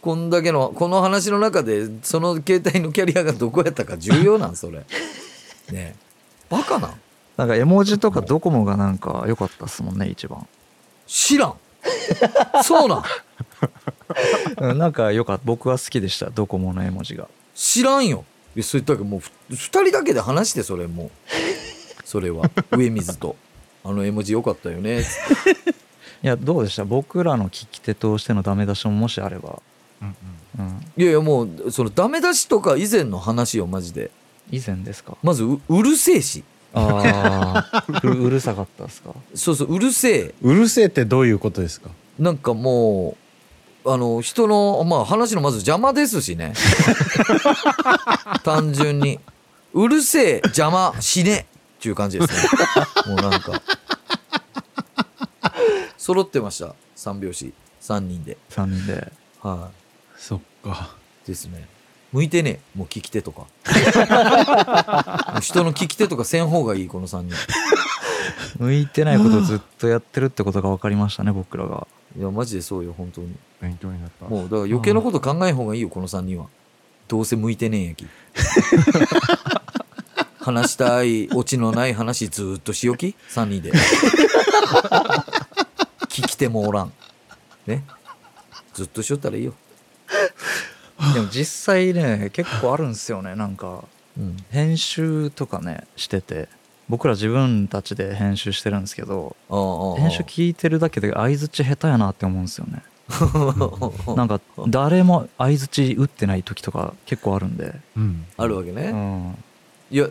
[0.00, 4.84] こんだけのこの話の中でその携帯のキャリアがどこやったか重要なんそれ。
[5.72, 5.94] ね
[6.48, 6.88] バカな。
[6.88, 7.00] ん
[7.36, 10.46] なんか絵文字とかドコモがなんか良かったっすもんね一番。
[11.06, 11.54] 知らん。
[12.64, 13.04] そうなん。
[14.70, 15.42] うんなんか良かった。
[15.44, 17.28] 僕は好きでしたドコモの絵文字が。
[17.54, 18.24] 知らんよ。
[18.56, 21.10] いやそれだけもうふ2人だけで話してそれもう。
[22.04, 22.50] それは。
[22.72, 23.36] 上水と
[23.84, 25.04] 「あの絵文字よかったよね」
[26.22, 26.84] いやどうでした？
[26.84, 29.62] 僕らの聞き手としてのダメ出しももしあれば、
[30.02, 30.14] うん
[30.58, 34.10] うん、いやいやもうそのダメ出しとか以前の話よマジで。
[34.50, 35.16] 以前ですか？
[35.22, 36.44] まずううるせえし。
[36.72, 39.12] ああううるさかったですか？
[39.34, 40.34] そうそううるせえ。
[40.42, 41.90] うるせえってどういうことですか？
[42.18, 43.16] なんかも
[43.84, 46.54] うあの人のまあ話のまず邪魔ですしね。
[48.44, 49.18] 単純に。
[49.72, 51.46] うるせえ邪魔しね
[51.78, 52.40] っていう感じですね。
[53.06, 53.62] もうなんか。
[55.96, 56.74] 揃ってました。
[56.96, 57.52] 三拍子。
[57.80, 58.36] 3人で。
[58.50, 59.12] 3人で。
[59.40, 59.70] は
[60.20, 60.90] そっか。
[61.24, 61.66] いですね。
[62.12, 62.78] 向いてねえ。
[62.78, 63.40] もう聞き手とか。
[65.32, 67.34] もう人の聞き手とかせん方がいいこの3人。
[68.60, 71.86] 向いてないことをずっとやってるってことが分かりましたね僕らが。
[72.18, 73.34] いやマジでそうよ本当に。
[73.60, 74.26] 勉強になった。
[74.26, 76.46] もうだから余計なこと考えん方がいいよこの3人は。
[77.08, 78.06] どうせ向いてねえんやき。
[80.40, 83.72] 話したいオチのない話ずーっとしよき？3人で。
[86.08, 86.92] 聞き手もおらん。
[87.66, 87.84] ね？
[88.74, 89.54] ずっとしよったらいいよ、
[91.14, 93.84] でも実際ね結構あるんですよねなんか。
[94.18, 96.48] うん、編集とかねしてて。
[96.90, 99.36] 僕ら自分たちで編集してるんですけど
[99.96, 102.82] 編集聞いてるだけで相づち下手やなって思うんですよね。
[103.08, 108.26] あ なんか誰も相づち打ってない時とか結構あるんで、うん。
[108.36, 109.36] あるわけね、うん、
[109.90, 110.08] いや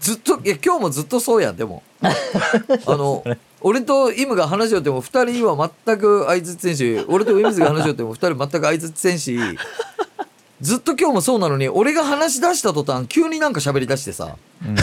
[0.00, 1.82] ずっといや今日もずっとそうやんでも。
[2.00, 3.22] あの
[3.60, 9.58] 俺とイムが話しよっても2人は全く相づち選手俺とウィムズが話しよっても2人全く相づち選手
[10.62, 14.76] ずっと今日もそうなのに俺が話し出した途端急になんか喋り出してさうん。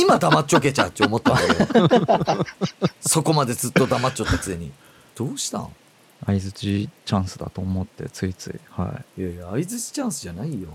[0.00, 2.46] 今黙っちょけちゃって思ったんだけど。
[3.00, 4.70] そこまでずっと黙っちょったくせに。
[5.16, 5.68] どうしたん？
[6.24, 8.60] 相づちチャンスだと思ってついつい。
[8.70, 9.22] はい。
[9.22, 10.68] いやいや相づちチャンスじゃないよ。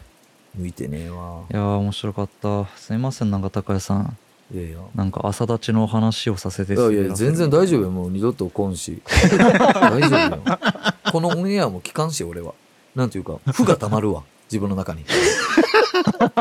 [0.55, 1.43] 向いてねえわ。
[1.49, 2.65] いやー面白かった。
[2.75, 4.17] すいませんなんか高谷さん。
[4.53, 4.79] いやいや。
[4.93, 7.91] なんか朝立ちの話をさせていやいや全然大丈夫よ。
[7.91, 9.01] もう二度と来んし。
[9.07, 10.59] 大丈夫よ。
[11.13, 12.53] このオンエアも聞かんし俺は
[12.99, 14.23] なんていうか負がたまるわ。
[14.51, 15.05] 自分の中に。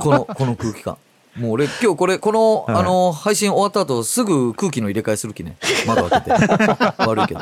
[0.01, 0.97] このこの空気感。
[1.37, 2.83] もう俺今日これこの、はい。
[2.83, 5.57] あの配信終わった後すぐ空気の入れ替えする気ね。
[5.87, 6.37] 窓開けて。
[7.05, 7.41] 悪いけど。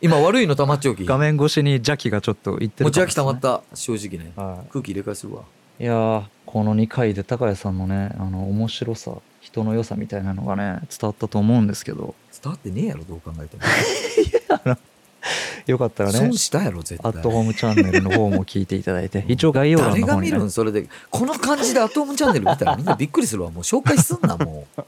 [0.00, 4.32] 今悪いのたまっちゃうき画面越しに邪気がちょっといってるもう邪気たまっった正直ね。
[4.36, 5.42] は空気入れ替えするわ。
[5.78, 12.14] い、いやーこの2回で高谷さんのねあの面白さ人の良さみたいなのがね伝わったと思うんですけど。
[12.42, 13.62] 伝わってねえやろどう考えても、
[15.66, 17.12] よかったらね損したやろ絶対。
[17.12, 20.44] アットホームチャンネルの方も聞いていただいて一応概要欄誰が見の方に、ね、る。
[20.44, 20.50] ん？
[20.50, 23.50] それでこの感じでアットホームチャンネル見たらみんなびっくりするわ。
[23.50, 24.82] もう紹介すんなもう。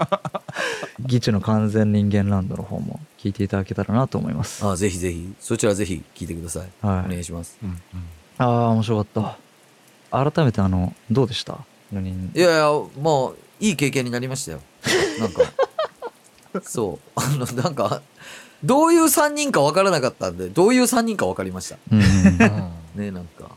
[1.07, 4.65] ギチの完全人間ランドの方も聞いていただけたらなと思います。
[4.65, 5.35] ああぜひぜひ。
[5.41, 7.07] そちらぜひ聞いてください、はい。
[7.07, 7.59] お願いします。
[7.63, 8.05] うんうん。
[8.39, 9.37] ああ面白かっ
[10.11, 10.33] た。
[10.33, 11.59] 改めてあのどうでした
[11.93, 12.33] ？4人。
[12.35, 12.71] いやいや
[13.01, 14.61] まあいい経験になりましたよ。
[15.21, 15.43] なんか。
[16.63, 17.11] そう。
[17.17, 18.03] あのなんか
[18.65, 21.77] どういう3人か分からなかったんでどういう3人か分かりました。
[21.93, 22.01] うん。
[22.97, 23.51] ねなんか、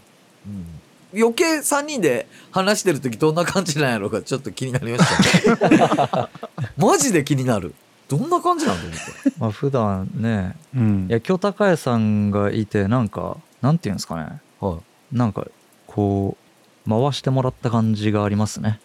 [0.45, 6.29] うん、余計3人で話してる時どんな感じなんやろうかちょっと気になりました、ね、
[6.77, 7.73] マジで気になる。
[8.09, 10.55] どんな感じなんだ思ってまあ普段ね。
[10.75, 11.07] うん。
[11.09, 14.41] いや今日高谷さんがいてなんかなんていうんですかね。
[14.59, 14.79] は
[15.13, 15.15] い。
[15.15, 15.47] なんか
[15.87, 16.37] こ
[16.85, 18.79] う回してもらった感じがありますね。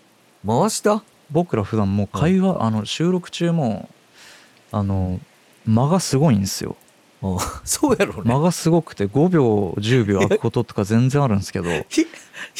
[0.46, 1.02] 回した？
[1.30, 3.88] 僕ら普段もう会話、あの収録中も
[4.70, 5.18] あの
[5.66, 6.76] 間がすごいんですよ。
[7.22, 8.32] うんそうやろうね。
[8.34, 11.70] 間がすごくて5秒10秒空くこととか全然あるんですけど。
[11.70, 11.76] いい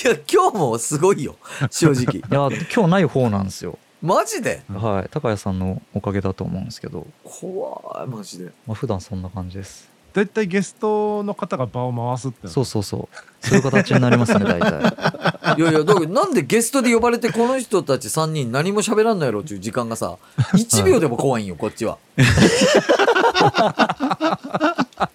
[0.05, 1.36] や今日もすごいよ。
[1.70, 2.22] 正直。
[2.30, 3.78] や今日ない方なんですよ。
[4.00, 4.62] マジで？
[4.68, 5.09] はい。
[5.11, 8.46] 高谷さんのおかげだと思うんですけど、怖いマジで。
[8.66, 13.46] まあ、普段そんな感じです大体ゲストの方が場を回すってそうそうそう。
[13.46, 15.56] そういう形になりますね大体。
[15.58, 20.16] いやいやだからなんでゲストで呼ばれてこの人たち3人何も喋らんのやろっていう時間がさ
[20.54, 21.98] 1秒でも怖いんよこっちは。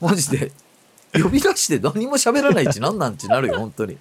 [0.00, 0.52] マジで。
[1.14, 3.96] 呼び出して何も喋らないちなんなんちなるよ本当に。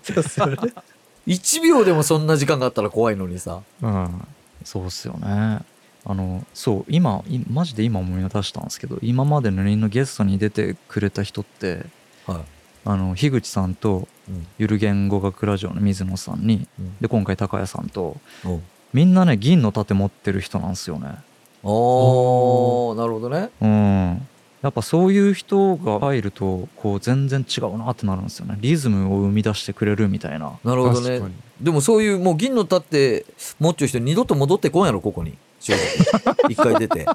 [1.28, 3.60] 1秒でもそんな時間があったら怖いのにさ。
[3.82, 4.28] うん。
[4.64, 5.60] そうっすよね
[6.06, 11.86] あのそう今いマジで今思い出したんですけど今までの人のゲストに出てくれた人って
[12.28, 12.44] は
[12.86, 14.48] あの樋口さんとい、うん。
[14.58, 16.98] ゆる言語学ラジオの水野さんにうん。
[17.00, 18.60] で今回高谷さんとお
[18.94, 21.16] みんなね銀の盾持ってる人なんですよね。
[21.64, 22.96] おー。
[22.96, 23.50] なるほどね。
[23.62, 24.28] うん。
[24.62, 28.58] やっぱそういう人が入るとこう全然違うなってなるんですよね。
[28.62, 30.58] リズムを生み出してくれるみたいな。
[30.64, 31.20] なるほどね。
[31.20, 31.36] 確かに。
[31.62, 33.26] でもそういうもう銀の立って
[33.60, 37.06] 持っちゅう人二度と戻ってこんやろここに正直一回出て。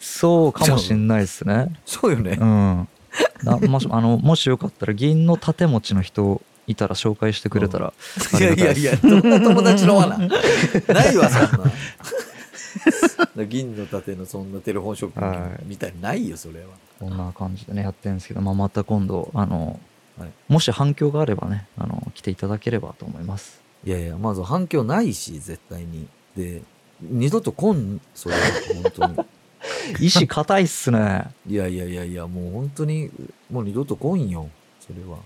[0.00, 1.72] そうかもしんないですね。
[1.84, 2.38] そうよね。
[2.40, 2.88] うん。
[3.42, 7.92] なもしあのもしよかったら銀の盾持ちの人いたら紹介してくれたら
[8.34, 10.18] あいやいいやいや、どんな友達の罠。
[10.18, 11.64] ないわ、そん
[13.36, 13.44] な。
[13.44, 15.64] 銀の盾のそんなテレフォンショップはい。
[15.64, 16.66] みたいにないよ、それは。
[16.98, 19.78] こんな感じでねやってるんですけど、まあ、また今度あの、
[20.18, 20.30] はい。
[20.48, 23.60] もし反響があればねあの来ていただければと思います。
[23.84, 26.08] いやいや、まず反響ないし、絶対に。
[26.36, 26.62] で、
[27.02, 28.34] 二度とこんそれ
[28.82, 29.16] 本当に。
[30.00, 31.26] 意志固いっすね。
[31.46, 33.10] いやいやいやいやもう本当に
[33.50, 34.48] もう二度と来んよ
[34.80, 35.18] それは。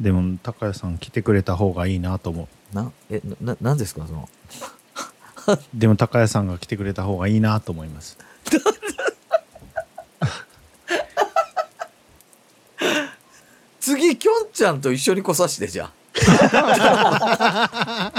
[0.00, 2.74] でも高谷さん来てくれた方がいいなと思う。
[2.74, 4.28] なえな何ですかその？
[5.74, 8.16] でも高谷さんが来てくれた方がいいなと思います。
[13.80, 15.90] 次きょんちゃんと一緒に来さしてじゃ
[16.52, 18.12] あ。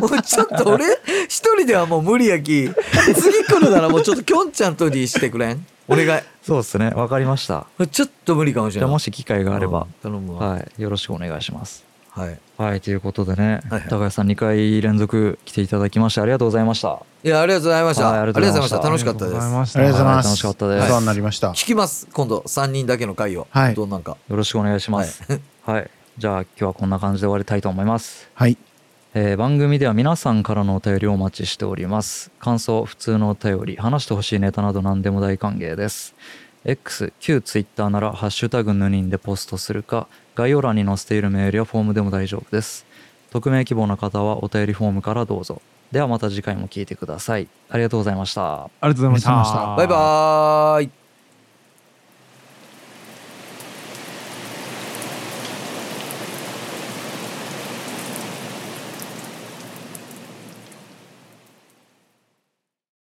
[0.00, 0.86] もうちょっと俺
[1.28, 2.68] 一人ではもう無理やき。
[3.14, 5.66] 次来るならもうちょっときょんちゃんとにしてくれん？
[5.86, 6.90] お願いそうですね。
[6.90, 7.66] わかりました。
[7.90, 8.88] ちょっと無理かもしじれない。
[8.88, 9.82] ゃあもし機会があれば。
[9.82, 10.48] うん頼むわ。
[10.54, 10.82] はい。
[10.82, 11.84] よろしくお願いします。
[12.10, 12.38] はい。
[12.56, 13.88] はいということでね、はいはい。
[13.88, 17.00] 高橋さん2回連続来ていただきましてありがとうございました。
[17.24, 18.78] いやありがとうございました、はいありがとうございました。
[18.78, 19.78] 楽しかったですありがとうございました。
[19.78, 20.26] ありがとうございます。
[20.26, 20.84] はい楽しかったです。
[20.84, 21.50] お世話になりました。
[21.50, 22.08] 聞きます。
[22.12, 23.74] 今度3人だけの回を、はい。
[23.74, 24.16] どうなんか。
[24.28, 25.22] よろしくお願いします。
[25.66, 28.28] はい、じゃあ今日はこんな感じで終わりたいと思います。
[28.34, 28.56] はい。
[29.16, 32.32] えー番組では皆さんからのお便りをお待ちしております。
[32.40, 36.16] 感想普通のお便り話してほしいネタなど何でも大歓迎です。
[36.64, 42.86] X 旧 Twitter なら「ハッシュタグぬにん」でポストするか概要欄に載せているメールやフォームでも大丈夫です。
[43.30, 45.62] 匿名希望の方はお便りフォームからどうぞ。
[45.92, 47.46] ではまた次回も聞いてください。
[47.70, 48.64] ありがとうございました。
[48.64, 49.30] ありがとうございました。
[49.30, 49.76] ありがとうございました。
[49.76, 51.03] バイバーイ